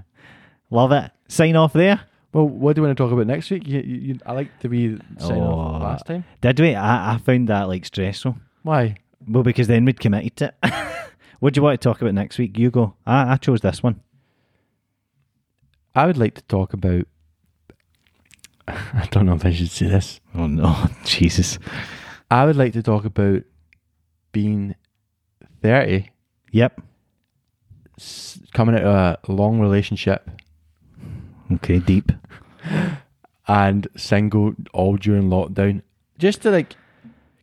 [0.70, 1.10] Love it.
[1.28, 2.00] Sign off there.
[2.32, 3.66] Well, what do you want to talk about next week?
[3.66, 5.50] You, you, you, I like to be sign Oh.
[5.52, 6.24] off last time.
[6.40, 6.74] Did we?
[6.74, 8.36] I, I found that like stressful.
[8.62, 8.96] Why?
[9.26, 10.72] Well, because then we'd committed to it.
[11.40, 12.58] what do you want to talk about next week?
[12.58, 12.94] You go.
[13.06, 14.00] I, I chose this one.
[15.94, 17.06] I would like to talk about.
[18.68, 20.20] I don't know if I should say this.
[20.34, 20.88] Oh, no.
[21.04, 21.58] Jesus.
[22.30, 23.42] I would like to talk about
[24.32, 24.74] being
[25.64, 26.10] 30,
[26.52, 26.82] Yep.
[27.98, 30.28] s- coming out of a long relationship
[31.52, 32.12] Okay, deep.
[33.48, 35.80] and single all during lockdown.
[36.18, 36.76] Just to like,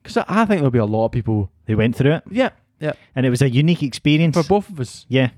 [0.04, 1.50] because I think there'll be a lot of people.
[1.66, 2.50] They went through it, Yeah,
[2.80, 2.94] yeah.
[3.16, 4.36] and it was a unique experience.
[4.36, 5.06] For both of us.
[5.10, 5.30] Yeah.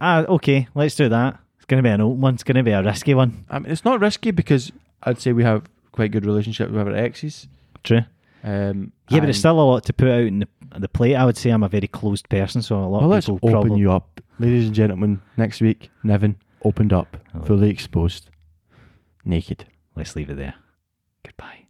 [0.00, 1.38] Ah, okay, let's do that.
[1.56, 2.34] It's going to be an old one.
[2.34, 3.44] It's going to be a risky one.
[3.50, 4.70] I mean, it's not risky because
[5.02, 7.46] I'd say we have quite good relationship with our exes.
[7.84, 8.02] True.
[8.44, 10.48] Um, Yeah, but it's still a lot to put out in the,
[10.80, 11.14] the plate.
[11.16, 13.56] I would say I'm a very closed person, so a lot Well, of let's people
[13.56, 15.20] open you up, ladies and gentlemen.
[15.36, 17.42] Next week, Nevin opened up, Oh.
[17.42, 18.30] fully exposed,
[19.24, 19.66] naked.
[19.94, 20.54] Let's leave it there.
[21.24, 21.65] Goodbye.